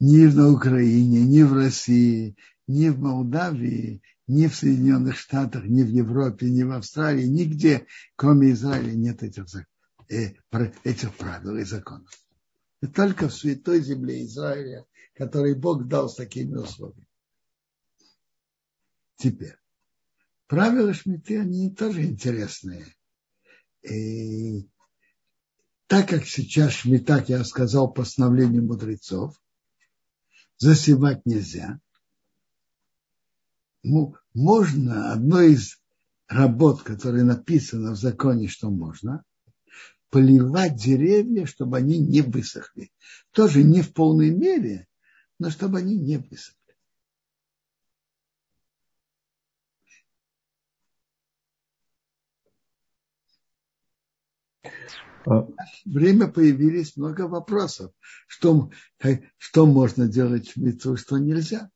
ни 0.00 0.26
на 0.26 0.50
Украине, 0.50 1.22
ни 1.22 1.42
в 1.42 1.52
России, 1.52 2.36
ни 2.66 2.88
в 2.88 2.98
Молдавии, 2.98 4.02
ни 4.26 4.48
в 4.48 4.56
Соединенных 4.56 5.16
Штатах, 5.16 5.64
ни 5.64 5.82
в 5.82 5.88
Европе, 5.88 6.50
ни 6.50 6.62
в 6.62 6.72
Австралии, 6.72 7.26
нигде, 7.26 7.86
кроме 8.16 8.50
Израиля, 8.50 8.92
нет 8.92 9.22
этих, 9.22 9.44
э, 10.08 10.34
этих 10.84 11.14
правил 11.14 11.56
и 11.56 11.64
законов. 11.64 12.10
И 12.82 12.86
только 12.86 13.28
в 13.28 13.34
святой 13.34 13.80
земле 13.82 14.24
Израиля, 14.24 14.84
который 15.14 15.54
Бог 15.54 15.86
дал 15.86 16.08
с 16.08 16.16
такими 16.16 16.56
условиями. 16.56 17.06
Теперь, 19.16 19.56
правила 20.46 20.92
Шмиты, 20.92 21.40
они 21.40 21.70
тоже 21.70 22.04
интересные. 22.04 22.84
И 23.82 24.68
так 25.86 26.08
как 26.08 26.26
сейчас 26.26 26.72
Шмита, 26.72 27.24
я 27.28 27.44
сказал, 27.44 27.92
постановление 27.92 28.60
мудрецов, 28.60 29.40
засевать 30.58 31.24
нельзя– 31.24 31.80
можно, 34.34 35.12
одной 35.12 35.52
из 35.52 35.80
работ, 36.28 36.82
которая 36.82 37.24
написано 37.24 37.92
в 37.92 37.96
законе, 37.96 38.48
что 38.48 38.70
можно, 38.70 39.24
поливать 40.10 40.76
деревья, 40.76 41.46
чтобы 41.46 41.76
они 41.76 41.98
не 41.98 42.22
высохли. 42.22 42.90
Тоже 43.32 43.62
не 43.62 43.82
в 43.82 43.92
полной 43.92 44.30
мере, 44.30 44.88
но 45.38 45.50
чтобы 45.50 45.78
они 45.78 45.96
не 45.96 46.18
высохли. 46.18 46.56
В 55.24 55.52
время 55.84 56.28
появились 56.28 56.96
много 56.96 57.22
вопросов, 57.22 57.92
что, 58.28 58.70
э, 59.02 59.22
что 59.38 59.66
можно 59.66 60.06
делать 60.06 60.48
в 60.48 60.52
шмиту, 60.52 60.96
что 60.96 61.18
нельзя. 61.18 61.68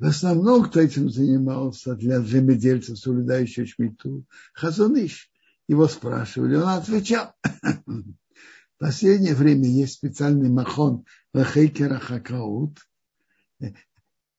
В 0.00 0.06
основном, 0.06 0.64
кто 0.64 0.80
этим 0.80 1.10
занимался 1.10 1.94
для 1.94 2.22
земледельцев, 2.22 2.98
соблюдающих 2.98 3.68
шмиту, 3.68 4.24
Хазуныш. 4.54 5.30
Его 5.68 5.86
спрашивали, 5.88 6.56
он 6.56 6.68
отвечал. 6.68 7.34
В 7.62 8.78
последнее 8.78 9.34
время 9.34 9.68
есть 9.68 9.92
специальный 9.92 10.48
махон 10.48 11.04
Вахейкера 11.34 11.98
Хакаут. 11.98 12.78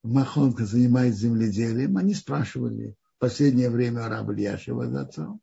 Махон, 0.01 0.53
который 0.53 0.65
занимается 0.65 1.21
земледелием. 1.21 1.95
Они 1.95 2.15
спрашивали 2.15 2.97
в 3.17 3.19
последнее 3.19 3.69
время 3.69 4.07
раба 4.07 4.33
Ильяшева 4.33 4.89
за 4.89 5.01
отцом. 5.01 5.41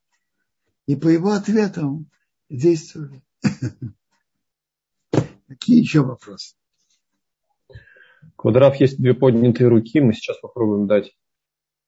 И 0.86 0.96
по 0.96 1.06
его 1.06 1.30
ответам 1.30 2.10
действовали. 2.50 3.22
Какие 5.46 5.78
еще 5.78 6.02
вопросы? 6.02 6.56
Квадрат 8.36 8.76
есть 8.76 9.00
две 9.00 9.14
поднятые 9.14 9.68
руки. 9.68 10.00
Мы 10.00 10.12
сейчас 10.12 10.38
попробуем 10.38 10.86
дать. 10.86 11.12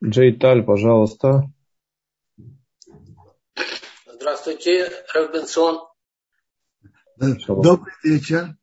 Джей 0.02 0.36
Таль, 0.36 0.62
пожалуйста. 0.62 1.44
Здравствуйте, 4.06 4.90
Рэббенсон. 5.14 5.80
Добрый 7.16 7.94
вечер. 8.02 8.56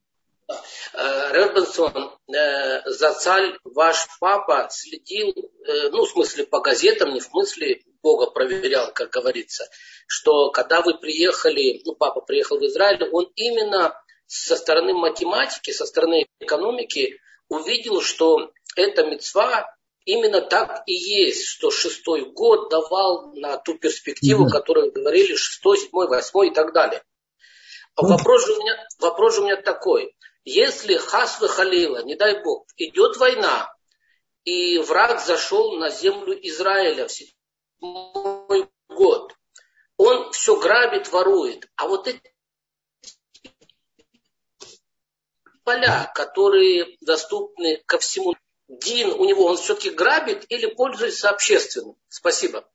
Э, 0.94 1.32
Рэббенсон, 1.32 2.18
э, 2.34 2.90
за 2.90 3.14
царь 3.14 3.58
ваш 3.64 4.08
папа 4.20 4.68
следил, 4.72 5.30
э, 5.30 5.90
ну, 5.90 6.06
в 6.06 6.10
смысле 6.10 6.46
по 6.46 6.62
газетам, 6.62 7.14
не 7.14 7.20
в 7.20 7.24
смысле 7.24 7.82
Бога 8.02 8.32
проверял, 8.32 8.92
как 8.94 9.12
говорится, 9.12 9.66
что 10.08 10.50
когда 10.52 10.82
вы 10.82 10.98
приехали, 10.98 11.82
ну, 11.86 11.96
папа 11.96 12.22
приехал 12.22 12.58
в 12.58 12.64
Израиль, 12.64 13.04
он 13.12 13.32
именно 13.36 13.94
со 14.26 14.56
стороны 14.56 14.94
математики, 14.94 15.72
со 15.72 15.86
стороны 15.86 16.26
экономики 16.40 17.20
увидел, 17.50 18.02
что 18.02 18.52
эта 18.76 19.06
мецва 19.06 19.68
именно 20.06 20.42
так 20.42 20.84
и 20.88 20.94
есть, 20.94 21.46
что 21.46 21.70
шестой 21.70 22.32
год 22.32 22.70
давал 22.70 23.34
на 23.34 23.58
ту 23.58 23.78
перспективу, 23.78 24.46
mm-hmm. 24.46 24.52
которую 24.52 24.92
говорили, 24.92 25.36
шестой, 25.36 25.78
седьмой, 25.78 26.08
восьмой 26.08 26.50
и 26.50 26.54
так 26.54 26.74
далее. 26.74 27.04
Mm-hmm. 28.00 28.08
Вопрос, 28.08 28.46
же 28.46 28.54
у 28.54 28.58
меня, 28.58 28.88
вопрос 29.00 29.36
же 29.36 29.42
у 29.42 29.46
меня 29.46 29.62
такой. 29.62 30.16
Если 30.46 30.96
Хасвы 30.96 31.50
Халила, 31.50 32.04
не 32.04 32.16
дай 32.16 32.42
бог, 32.42 32.68
идет 32.78 33.18
война, 33.18 33.70
и 34.46 34.78
враг 34.78 35.20
зашел 35.20 35.76
на 35.76 35.90
землю 35.90 36.34
Израиля 36.48 37.08
в 37.08 37.12
седьмой 37.12 38.70
год, 38.88 39.34
он 39.98 40.32
все 40.32 40.58
грабит, 40.58 41.12
ворует. 41.12 41.68
А 41.76 41.88
вот 41.88 42.08
эти 42.08 42.22
поля, 45.68 46.10
которые 46.16 46.98
доступны 47.02 47.84
ко 47.86 48.00
всему. 48.00 48.36
Дин 48.70 49.10
у 49.10 49.26
него, 49.26 49.46
он 49.46 49.58
все-таки 49.58 49.90
грабит 49.90 50.46
или 50.50 50.68
пользуется 50.68 51.30
общественным? 51.30 51.96
Спасибо. 52.08 52.66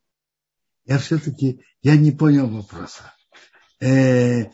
Я 0.85 0.99
все-таки, 0.99 1.65
я 1.81 1.97
не 1.97 2.13
понял 2.13 2.49
вопроса. 2.49 3.15
Э, 3.81 4.45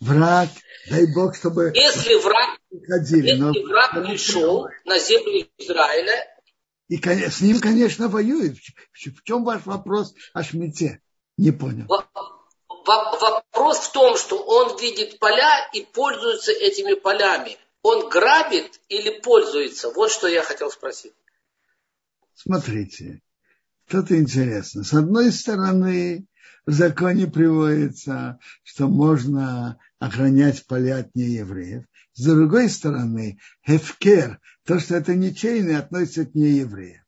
враг, 0.00 0.48
дай 0.90 1.06
Бог, 1.14 1.36
чтобы... 1.36 1.72
Если 1.74 2.14
враг, 2.14 2.58
ходили, 2.88 3.28
если 3.28 3.40
но... 3.40 3.52
враг 3.68 3.92
пришел 4.04 4.66
на 4.84 4.98
землю 4.98 5.46
Израиля... 5.58 6.26
И 6.88 6.98
с 6.98 7.40
ним, 7.40 7.60
конечно, 7.60 8.08
воюет. 8.08 8.56
В 8.92 9.22
чем 9.24 9.44
ваш 9.44 9.64
вопрос 9.66 10.14
о 10.32 10.42
Шмите? 10.44 11.00
Не 11.36 11.50
понял. 11.50 11.86
Вопрос 12.84 13.78
в 13.78 13.92
том, 13.92 14.16
что 14.16 14.40
он 14.42 14.78
видит 14.80 15.18
поля 15.18 15.68
и 15.72 15.82
пользуется 15.82 16.52
этими 16.52 16.94
полями 16.94 17.58
он 17.86 18.08
грабит 18.08 18.80
или 18.88 19.20
пользуется? 19.20 19.90
Вот 19.90 20.10
что 20.10 20.26
я 20.26 20.42
хотел 20.42 20.70
спросить. 20.70 21.14
Смотрите, 22.34 23.22
что-то 23.86 24.18
интересно. 24.18 24.82
С 24.82 24.92
одной 24.92 25.30
стороны, 25.30 26.26
в 26.66 26.72
законе 26.72 27.28
приводится, 27.28 28.40
что 28.64 28.88
можно 28.88 29.78
охранять 30.00 30.66
поля 30.66 30.98
от 30.98 31.14
неевреев. 31.14 31.84
С 32.14 32.24
другой 32.24 32.68
стороны, 32.70 33.38
хефкер, 33.64 34.40
то, 34.64 34.80
что 34.80 34.96
это 34.96 35.14
ничейное, 35.14 35.78
относится 35.78 36.26
к 36.26 36.34
неевреям. 36.34 37.04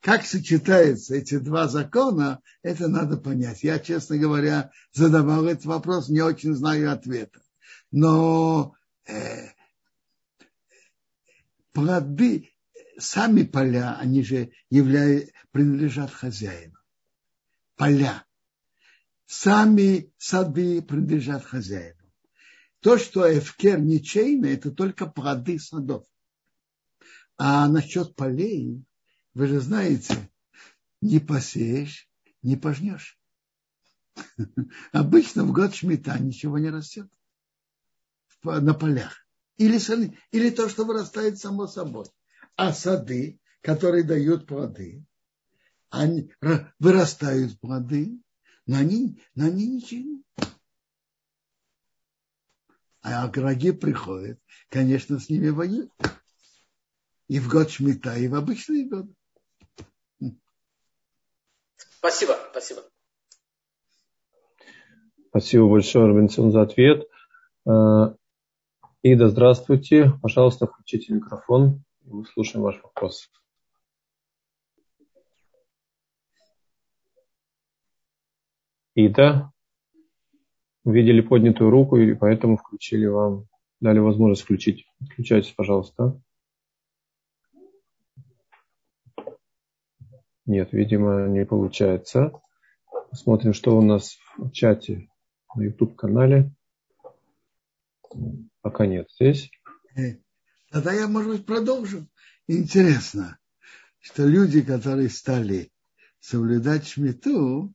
Как 0.00 0.24
сочетаются 0.24 1.16
эти 1.16 1.38
два 1.38 1.66
закона, 1.66 2.40
это 2.62 2.86
надо 2.86 3.16
понять. 3.16 3.64
Я, 3.64 3.80
честно 3.80 4.18
говоря, 4.18 4.70
задавал 4.92 5.46
этот 5.46 5.64
вопрос, 5.64 6.08
не 6.08 6.20
очень 6.20 6.54
знаю 6.54 6.92
ответа. 6.92 7.42
Но 7.90 8.74
э, 9.06 9.48
плоды, 11.72 12.50
сами 12.98 13.42
поля, 13.42 13.96
они 13.98 14.22
же 14.22 14.52
являют, 14.68 15.30
принадлежат 15.50 16.10
хозяину. 16.10 16.78
Поля. 17.76 18.24
Сами 19.26 20.12
сады 20.18 20.82
принадлежат 20.82 21.44
хозяину. 21.44 22.00
То, 22.80 22.98
что 22.98 23.26
эфкер 23.38 23.80
ничейно, 23.80 24.46
это 24.46 24.70
только 24.70 25.06
плоды 25.06 25.58
садов. 25.58 26.04
А 27.36 27.68
насчет 27.68 28.16
полей, 28.16 28.84
вы 29.34 29.46
же 29.46 29.60
знаете, 29.60 30.30
не 31.00 31.20
посеешь, 31.20 32.08
не 32.42 32.56
пожнешь. 32.56 33.18
Обычно 34.92 35.44
в 35.44 35.52
год 35.52 35.74
шмита 35.74 36.18
ничего 36.18 36.58
не 36.58 36.70
растет 36.70 37.08
на 38.42 38.74
полях 38.74 39.19
или, 39.60 40.18
или 40.32 40.50
то, 40.50 40.70
что 40.70 40.84
вырастает 40.84 41.38
само 41.38 41.66
собой. 41.66 42.06
А 42.56 42.72
сады, 42.72 43.38
которые 43.60 44.04
дают 44.04 44.46
плоды, 44.46 45.04
они 45.90 46.32
вырастают 46.78 47.60
плоды, 47.60 48.18
но 48.66 48.78
они, 48.78 49.22
но 49.34 49.46
они 49.46 49.66
ничего. 49.66 50.22
А 53.02 53.26
враги 53.28 53.72
приходят, 53.72 54.38
конечно, 54.70 55.18
с 55.18 55.28
ними 55.28 55.50
воюют. 55.50 55.90
И 57.28 57.38
в 57.38 57.48
год 57.48 57.70
шмита, 57.70 58.16
и 58.16 58.28
в 58.28 58.34
обычный 58.34 58.88
год. 58.88 59.06
Спасибо, 61.98 62.38
спасибо. 62.50 62.82
Спасибо 65.28 65.68
большое, 65.68 66.06
Робинсон, 66.06 66.50
за 66.50 66.62
ответ. 66.62 67.06
Ида, 69.02 69.30
здравствуйте. 69.30 70.12
Пожалуйста, 70.20 70.66
включите 70.66 71.14
микрофон. 71.14 71.82
Мы 72.04 72.26
слушаем 72.26 72.62
ваш 72.62 72.82
вопрос. 72.82 73.30
Ида, 78.94 79.52
увидели 80.84 81.22
поднятую 81.22 81.70
руку 81.70 81.96
и 81.96 82.14
поэтому 82.14 82.58
включили 82.58 83.06
вам, 83.06 83.46
дали 83.80 84.00
возможность 84.00 84.42
включить. 84.42 84.84
Включайтесь, 85.10 85.52
пожалуйста. 85.52 86.20
Нет, 90.44 90.74
видимо, 90.74 91.26
не 91.26 91.46
получается. 91.46 92.32
Посмотрим, 93.08 93.54
что 93.54 93.78
у 93.78 93.80
нас 93.80 94.18
в 94.36 94.50
чате 94.50 95.08
на 95.54 95.62
YouTube-канале. 95.62 96.52
Пока 98.62 98.86
нет 98.86 99.08
здесь. 99.10 99.50
Тогда 100.70 100.92
я, 100.92 101.08
может 101.08 101.30
быть, 101.30 101.46
продолжу. 101.46 102.08
Интересно, 102.46 103.38
что 103.98 104.26
люди, 104.26 104.62
которые 104.62 105.08
стали 105.08 105.72
соблюдать 106.20 106.86
шмиту, 106.86 107.74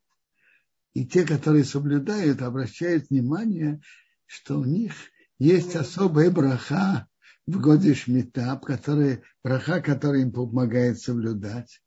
и 0.93 1.05
те, 1.05 1.25
которые 1.25 1.65
соблюдают, 1.65 2.41
обращают 2.41 3.09
внимание, 3.09 3.81
что 4.25 4.59
у 4.59 4.63
них 4.63 4.93
есть 5.39 5.75
особая 5.75 6.31
браха 6.31 7.07
в 7.45 7.59
годе 7.59 7.93
шмита, 7.93 8.57
который, 8.63 9.23
браха, 9.43 9.81
который 9.81 10.21
им 10.21 10.31
помогает 10.31 10.99
соблюдать, 10.99 11.81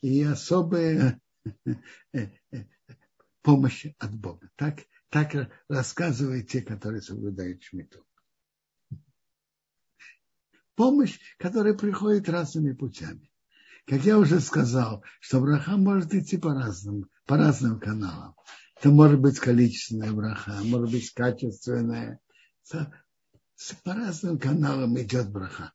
и 0.00 0.22
особая 0.22 1.20
э, 1.64 1.74
э, 2.12 2.28
помощь 3.42 3.86
от 3.98 4.14
Бога. 4.14 4.48
Так, 4.56 4.80
так 5.08 5.50
рассказывают 5.68 6.48
те, 6.48 6.62
которые 6.62 7.02
соблюдают 7.02 7.62
шмиту 7.64 8.06
помощь, 10.74 11.18
которая 11.38 11.74
приходит 11.74 12.28
разными 12.28 12.72
путями. 12.72 13.30
Как 13.86 14.04
я 14.04 14.18
уже 14.18 14.40
сказал, 14.40 15.04
что 15.20 15.40
браха 15.40 15.76
может 15.76 16.14
идти 16.14 16.36
по 16.38 16.54
разным, 16.54 17.08
по 17.26 17.36
разным 17.36 17.80
каналам. 17.80 18.36
Это 18.76 18.90
может 18.90 19.20
быть 19.20 19.38
количественная 19.38 20.12
браха, 20.12 20.52
может 20.62 20.90
быть 20.90 21.10
качественная. 21.12 22.20
По 23.84 23.94
разным 23.94 24.38
каналам 24.38 24.98
идет 25.00 25.30
браха. 25.30 25.72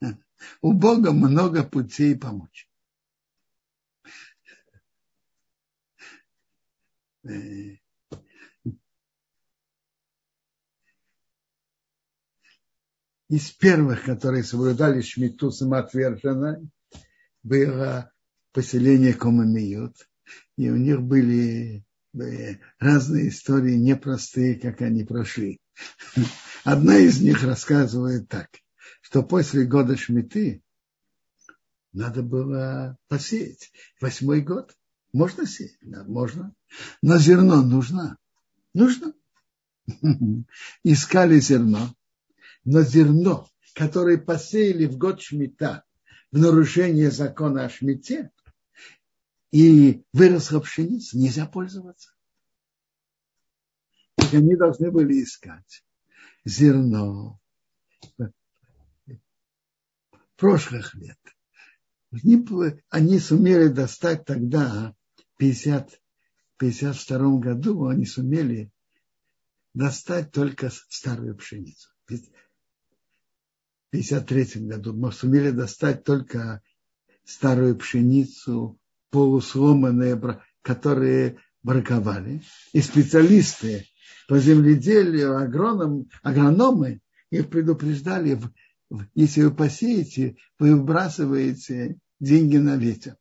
У 0.62 0.72
Бога 0.72 1.12
много 1.12 1.62
путей 1.64 2.16
помочь. 2.16 2.68
Э, 7.24 7.76
из 13.32 13.50
первых, 13.50 14.04
которые 14.04 14.44
соблюдали 14.44 15.00
шмиту 15.00 15.50
самоотверженно, 15.50 16.60
было 17.42 18.12
поселение 18.52 19.14
Комамиют. 19.14 20.06
И 20.58 20.68
у 20.68 20.76
них 20.76 21.00
были 21.00 21.82
разные 22.78 23.30
истории, 23.30 23.76
непростые, 23.76 24.56
как 24.56 24.82
они 24.82 25.04
прошли. 25.04 25.62
Одна 26.62 26.98
из 26.98 27.22
них 27.22 27.42
рассказывает 27.42 28.28
так, 28.28 28.50
что 29.00 29.22
после 29.22 29.64
года 29.64 29.96
Шмиты 29.96 30.62
надо 31.94 32.22
было 32.22 32.98
посеять. 33.08 33.72
Восьмой 33.98 34.42
год. 34.42 34.76
Можно 35.14 35.46
сеять? 35.46 35.78
Да, 35.80 36.04
можно. 36.04 36.54
Но 37.00 37.16
зерно 37.16 37.62
нужно. 37.62 38.18
Нужно. 38.74 39.14
Искали 40.84 41.40
зерно. 41.40 41.94
Но 42.64 42.82
зерно, 42.82 43.48
которое 43.74 44.18
посеяли 44.18 44.86
в 44.86 44.96
год 44.96 45.20
Шмита 45.20 45.84
в 46.30 46.38
нарушение 46.38 47.10
закона 47.10 47.64
о 47.64 47.68
Шмите, 47.68 48.30
и 49.50 50.02
выросла 50.12 50.60
пшеница, 50.60 51.18
нельзя 51.18 51.46
пользоваться. 51.46 52.12
Так 54.16 54.32
они 54.32 54.56
должны 54.56 54.90
были 54.90 55.22
искать 55.22 55.84
зерно 56.44 57.38
прошлых 60.36 60.94
лет. 60.94 61.18
Они 62.88 63.18
сумели 63.18 63.68
достать 63.68 64.24
тогда, 64.24 64.94
в 65.16 65.36
50, 65.38 66.00
52 66.56 67.38
году, 67.38 67.86
они 67.88 68.06
сумели 68.06 68.72
достать 69.74 70.32
только 70.32 70.70
старую 70.88 71.36
пшеницу. 71.36 71.90
В 73.92 73.94
53 73.94 74.68
году 74.68 74.94
мы 74.94 75.12
сумели 75.12 75.50
достать 75.50 76.02
только 76.02 76.62
старую 77.24 77.76
пшеницу, 77.76 78.78
полусломанные, 79.10 80.18
которые 80.62 81.36
браковали. 81.62 82.42
И 82.72 82.80
специалисты 82.80 83.86
по 84.28 84.38
земледелию, 84.38 85.36
агроном, 85.36 86.08
агрономы 86.22 87.02
их 87.28 87.50
предупреждали, 87.50 88.40
если 89.14 89.42
вы 89.42 89.54
посеете, 89.54 90.36
вы 90.58 90.74
выбрасываете 90.74 91.98
деньги 92.18 92.56
на 92.56 92.78
ветер. 92.78 93.18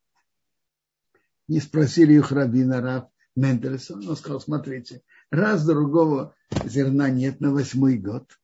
И 1.50 1.60
спросили 1.60 2.14
их 2.14 2.32
рабина 2.32 2.80
Раб 2.80 3.12
Мендельсон, 3.36 4.08
он 4.08 4.16
сказал, 4.16 4.40
смотрите, 4.40 5.02
раз 5.32 5.66
другого 5.66 6.34
зерна 6.64 7.10
нет 7.10 7.42
на 7.42 7.52
восьмой 7.52 7.98
год, 7.98 8.40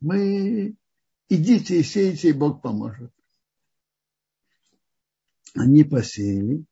мы 0.00 0.76
идите 1.28 1.80
и 1.80 1.82
сейте, 1.82 2.30
и 2.30 2.32
Бог 2.32 2.62
поможет. 2.62 3.12
Они 5.54 5.84
посеяли, 5.84 6.64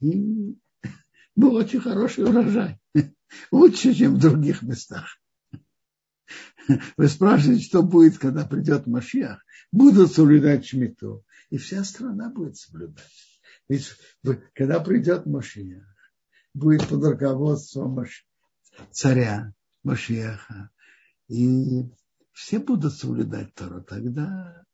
и 0.00 0.58
был 1.36 1.54
очень 1.54 1.80
хороший 1.80 2.24
урожай. 2.24 2.78
Лучше, 3.50 3.94
чем 3.94 4.16
в 4.16 4.18
других 4.18 4.62
местах. 4.62 5.20
Вы 6.96 7.08
спрашиваете, 7.08 7.64
что 7.64 7.82
будет, 7.82 8.18
когда 8.18 8.44
придет 8.44 8.86
Машиах? 8.86 9.44
Будут 9.72 10.12
соблюдать 10.12 10.66
Шмиту. 10.66 11.24
И 11.48 11.56
вся 11.56 11.84
страна 11.84 12.30
будет 12.30 12.56
соблюдать. 12.56 13.08
Ведь 13.68 13.92
когда 14.54 14.80
придет 14.80 15.26
Машиах, 15.26 15.84
будет 16.54 16.88
под 16.88 17.04
руководством 17.04 18.04
царя 18.90 19.52
Машиаха. 19.82 20.70
И 21.28 21.88
все 22.40 22.58
будут 22.58 22.94
соблюдать 22.94 23.54
Тору. 23.54 23.82
Тогда 23.82 24.64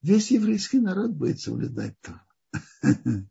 весь 0.00 0.30
еврейский 0.30 0.78
народ 0.78 1.10
будет 1.10 1.40
соблюдать 1.40 1.96
Тору. 2.00 2.20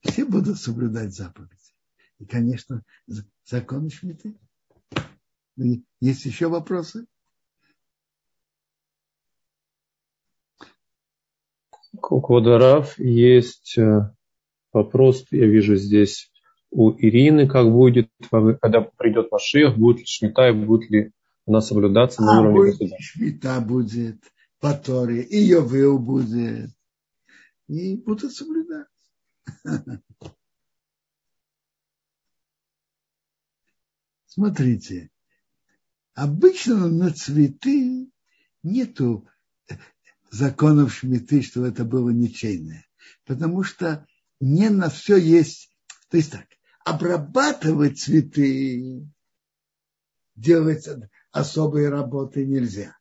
Все 0.00 0.24
будут 0.24 0.58
соблюдать 0.58 1.12
заповеди. 1.14 1.74
И, 2.18 2.26
конечно, 2.26 2.82
законы 3.44 3.90
Шмиты. 3.90 4.38
Есть 6.00 6.24
еще 6.24 6.48
вопросы? 6.48 7.06
Кокодарав, 12.00 12.98
есть 12.98 13.76
э, 13.76 14.14
вопрос, 14.72 15.26
я 15.30 15.46
вижу 15.46 15.76
здесь 15.76 16.31
у 16.72 16.90
Ирины, 16.92 17.46
как 17.46 17.70
будет, 17.70 18.10
когда 18.30 18.80
придет 18.80 19.30
Машех, 19.30 19.76
будет 19.76 19.98
ли 19.98 20.06
Шмита 20.06 20.48
и 20.48 20.52
будет 20.52 20.90
ли 20.90 21.12
она 21.46 21.60
соблюдаться 21.60 22.22
на 22.22 22.38
а, 22.38 22.40
уровне 22.40 22.56
будет 22.56 22.70
государства. 22.70 23.02
Шмита 23.02 23.60
будет, 23.60 24.22
по 24.58 24.72
Торе, 24.74 25.22
и 25.22 25.38
Йовел 25.38 25.98
будет, 25.98 26.70
и 27.68 27.96
будут 27.96 28.32
соблюдать. 28.32 28.86
Смотрите, 34.26 35.10
обычно 36.14 36.88
на 36.88 37.12
цветы 37.12 38.10
нету 38.62 39.28
законов 40.30 40.94
шмиты, 40.94 41.42
что 41.42 41.66
это 41.66 41.84
было 41.84 42.08
ничейное. 42.08 42.86
Потому 43.26 43.62
что 43.62 44.06
не 44.40 44.70
на 44.70 44.88
все 44.88 45.16
есть. 45.18 45.70
То 46.08 46.16
есть 46.16 46.32
так, 46.32 46.46
обрабатывать 46.84 48.00
цветы, 48.00 49.06
делать 50.34 50.88
особые 51.30 51.88
работы 51.88 52.44
нельзя. 52.44 52.96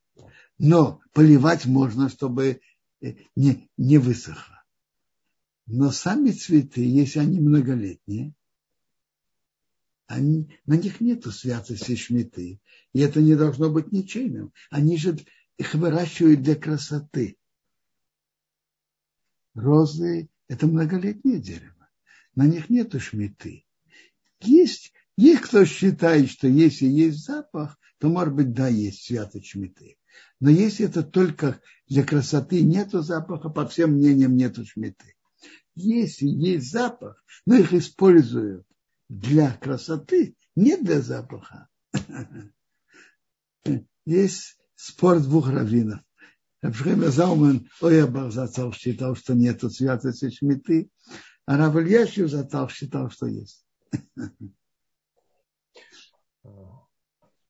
Но 0.57 1.01
поливать 1.13 1.65
можно, 1.65 2.09
чтобы 2.09 2.61
не, 3.35 3.69
не 3.77 3.97
высохло. 3.97 4.63
Но 5.65 5.91
сами 5.91 6.31
цветы, 6.31 6.83
если 6.83 7.19
они 7.19 7.39
многолетние, 7.39 8.33
они, 10.07 10.49
на 10.65 10.75
них 10.75 10.99
нет 10.99 11.23
святости 11.25 11.95
шмиты. 11.95 12.59
И 12.91 12.99
это 12.99 13.21
не 13.21 13.35
должно 13.35 13.69
быть 13.69 13.91
ничейным. 13.93 14.51
Они 14.69 14.97
же 14.97 15.17
их 15.57 15.73
выращивают 15.73 16.41
для 16.41 16.55
красоты. 16.55 17.37
Розы– 19.53 20.29
это 20.47 20.67
многолетнее 20.67 21.39
дерево. 21.39 21.89
На 22.35 22.45
них 22.45 22.69
нет 22.69 22.99
шмиты. 23.01 23.65
Есть, 24.43 24.93
есть 25.17 25.41
кто 25.41 25.65
считает, 25.65 26.29
что 26.29 26.47
если 26.47 26.85
есть 26.85 27.25
запах, 27.25 27.77
то, 27.99 28.09
может 28.09 28.33
быть, 28.33 28.53
да, 28.53 28.67
есть 28.67 29.05
святость 29.05 29.47
шмиты. 29.47 29.97
Но 30.39 30.49
если 30.49 30.85
это 30.85 31.03
только 31.03 31.61
для 31.87 32.03
красоты, 32.03 32.61
нету 32.61 33.01
запаха, 33.01 33.49
по 33.49 33.67
всем 33.67 33.91
мнениям 33.91 34.35
нету 34.35 34.65
шмиты 34.65 35.15
если 35.75 36.27
есть 36.27 36.71
запах, 36.71 37.23
но 37.45 37.55
их 37.55 37.73
используют 37.73 38.65
для 39.09 39.53
красоты, 39.53 40.35
не 40.55 40.77
для 40.77 41.01
запаха. 41.01 41.67
Есть 44.05 44.57
спор 44.75 45.19
двух 45.19 45.49
раввинов. 45.49 46.01
Рабшхема 46.61 47.09
Зауман 47.09 47.69
Оябах 47.81 48.31
Зацал 48.31 48.71
считал, 48.73 49.15
что 49.15 49.33
нету 49.33 49.69
святости 49.69 50.29
шмиты, 50.29 50.89
а 51.45 51.57
Рав 51.57 51.75
Ильяшев 51.75 52.29
Зацал 52.29 52.69
считал, 52.69 53.09
что 53.09 53.25
есть. 53.27 53.65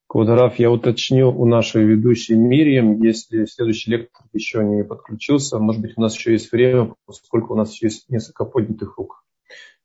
Квадраф, 0.08 0.60
я 0.60 0.70
уточню 0.70 1.30
у 1.30 1.46
нашей 1.46 1.86
ведущей 1.86 2.36
Мирием, 2.36 3.02
если 3.02 3.46
следующий 3.46 3.92
лектор 3.92 4.28
еще 4.34 4.62
не 4.62 4.84
подключился, 4.84 5.58
может 5.58 5.82
быть, 5.82 5.98
у 5.98 6.02
нас 6.02 6.18
еще 6.18 6.34
есть 6.34 6.52
время, 6.52 6.96
поскольку 7.06 7.54
у 7.54 7.56
нас 7.56 7.72
еще 7.72 7.86
есть 7.86 8.10
несколько 8.10 8.44
поднятых 8.44 8.98
рук. 8.98 9.24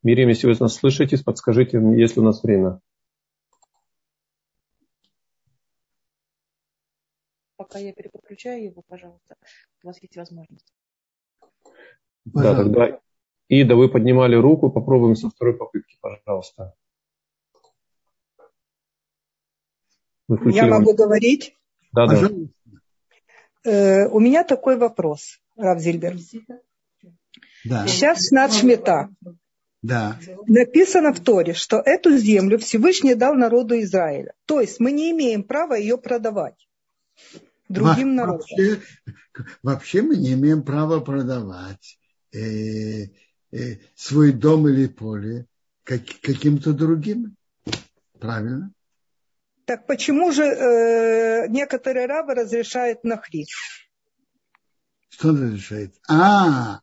Мирием, 0.03 0.27
если 0.27 0.47
вы 0.47 0.55
нас 0.59 0.75
слышите, 0.75 1.17
подскажите, 1.23 1.79
есть 1.95 2.17
ли 2.17 2.21
у 2.21 2.25
нас 2.25 2.43
время. 2.43 2.81
Пока 7.55 7.79
я 7.79 7.93
переподключаю 7.93 8.65
его, 8.65 8.83
пожалуйста, 8.87 9.35
у 9.83 9.87
вас 9.87 10.01
есть 10.01 10.17
возможность. 10.17 10.73
Да, 12.25 12.53
тогда. 12.53 12.99
Ида, 13.49 13.75
вы 13.75 13.89
поднимали 13.89 14.35
руку, 14.35 14.69
попробуем 14.69 15.15
со 15.15 15.29
второй 15.29 15.55
попытки, 15.55 15.97
пожалуйста. 16.01 16.73
Я 20.45 20.67
могу 20.67 20.93
говорить? 20.93 21.55
Да, 21.93 22.07
да. 22.07 22.29
Э, 23.63 24.07
у 24.09 24.19
меня 24.19 24.43
такой 24.43 24.77
вопрос, 24.77 25.39
Рав 25.55 25.79
Зильбер. 25.79 26.17
Да. 27.63 27.87
Сейчас 27.87 28.31
над 28.31 28.53
Шмета. 28.53 29.09
Да. 29.81 30.19
Написано 30.47 31.13
в 31.13 31.19
Торе, 31.21 31.53
что 31.53 31.77
эту 31.77 32.17
землю 32.17 32.57
Всевышний 32.57 33.15
дал 33.15 33.35
народу 33.35 33.79
Израиля. 33.79 34.33
То 34.45 34.59
есть 34.59 34.79
мы 34.79 34.91
не 34.91 35.11
имеем 35.11 35.43
права 35.43 35.75
ее 35.75 35.97
продавать 35.97 36.67
другим 37.69 38.09
Во- 38.09 38.25
народам. 38.25 38.47
Вообще, 38.49 38.81
вообще 39.63 40.01
мы 40.01 40.15
не 40.17 40.33
имеем 40.33 40.63
права 40.63 40.99
продавать 40.99 41.99
э, 42.33 43.07
свой 43.95 44.33
дом 44.33 44.67
или 44.67 44.87
поле 44.87 45.45
как, 45.83 46.01
каким-то 46.21 46.73
другим. 46.73 47.35
Правильно? 48.19 48.71
Так 49.65 49.85
почему 49.85 50.31
же 50.31 50.43
э, 50.43 51.47
некоторые 51.49 52.07
рабы 52.07 52.33
разрешают 52.35 53.03
нахри? 53.03 53.45
Что 55.09 55.29
он 55.29 55.43
разрешает? 55.43 55.95
А, 56.09 56.81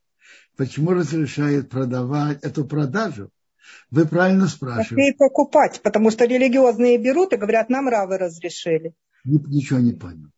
почему 0.56 0.92
разрешает 0.92 1.70
продавать 1.70 2.42
эту 2.42 2.64
продажу? 2.64 3.30
Вы 3.90 4.06
правильно 4.06 4.48
спрашиваете. 4.48 5.10
И 5.10 5.16
покупать, 5.16 5.80
потому 5.82 6.10
что 6.10 6.24
религиозные 6.26 6.98
берут 6.98 7.32
и 7.32 7.36
говорят, 7.36 7.70
нам 7.70 7.88
равы 7.88 8.18
разрешили. 8.18 8.94
Ничего 9.24 9.78
не 9.78 9.92
понял. 9.92 10.30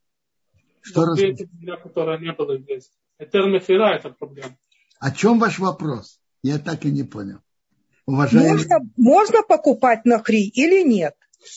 Что 0.82 1.04
раз... 1.04 1.18
для 1.18 2.16
не 2.18 2.32
было 2.32 2.58
здесь. 2.58 2.90
Этермефира 3.18 3.96
это 3.96 4.10
проблема. 4.10 4.56
О 4.98 5.10
чем 5.10 5.38
ваш 5.38 5.58
вопрос? 5.58 6.20
Я 6.42 6.58
так 6.58 6.84
и 6.84 6.90
не 6.90 7.02
понял. 7.02 7.38
Уважаемый... 8.06 8.52
Можно, 8.52 8.78
можно 8.96 9.42
покупать 9.42 10.04
на 10.04 10.22
хри 10.22 10.48
или 10.48 10.82
нет? 10.82 11.14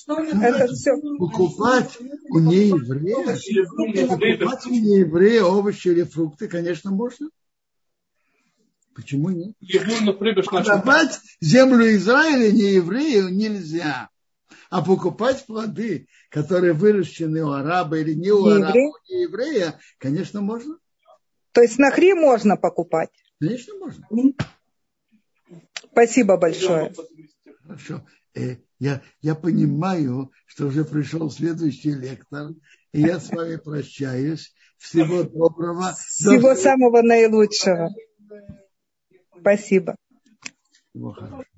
Это 0.07 0.67
все. 0.67 0.91
Покупать 1.17 1.97
у 2.29 2.39
нееврея, 2.39 3.37
покупать 4.07 4.65
у 4.65 4.69
нееврея 4.69 5.43
овощи 5.43 5.87
или 5.89 6.03
фрукты, 6.03 6.47
конечно, 6.47 6.91
можно. 6.91 7.29
Почему 8.93 9.29
нет? 9.29 9.55
Продавать 10.45 11.19
землю 11.39 11.95
Израиля 11.95 12.51
не 12.51 12.73
еврею 12.73 13.29
нельзя. 13.33 14.09
А 14.69 14.83
покупать 14.83 15.45
плоды, 15.45 16.07
которые 16.29 16.73
выращены 16.73 17.43
у 17.43 17.51
араба 17.51 17.97
или 17.97 18.13
не 18.13 18.31
у 18.31 18.45
араба, 18.45 18.73
не 18.73 19.23
еврея, 19.23 19.79
конечно, 19.97 20.41
можно. 20.41 20.77
То 21.53 21.61
есть 21.61 21.79
на 21.79 21.89
хри 21.91 22.13
можно 22.13 22.57
покупать? 22.57 23.09
Конечно, 23.39 23.73
можно. 23.77 24.07
Спасибо 25.91 26.37
большое. 26.37 26.93
Хорошо. 27.63 28.05
Э, 28.35 28.57
я, 28.79 29.01
я 29.21 29.35
понимаю, 29.35 30.31
что 30.45 30.67
уже 30.67 30.85
пришел 30.85 31.29
следующий 31.31 31.91
лектор, 31.91 32.51
и 32.91 33.01
я 33.01 33.19
с 33.19 33.29
вами 33.29 33.57
прощаюсь. 33.57 34.53
Всего 34.77 35.23
доброго. 35.23 35.93
Всего 35.93 36.55
самого 36.55 37.01
наилучшего. 37.01 37.89
Спасибо. 39.39 39.95
Всего 40.89 41.11
хорошего. 41.11 41.49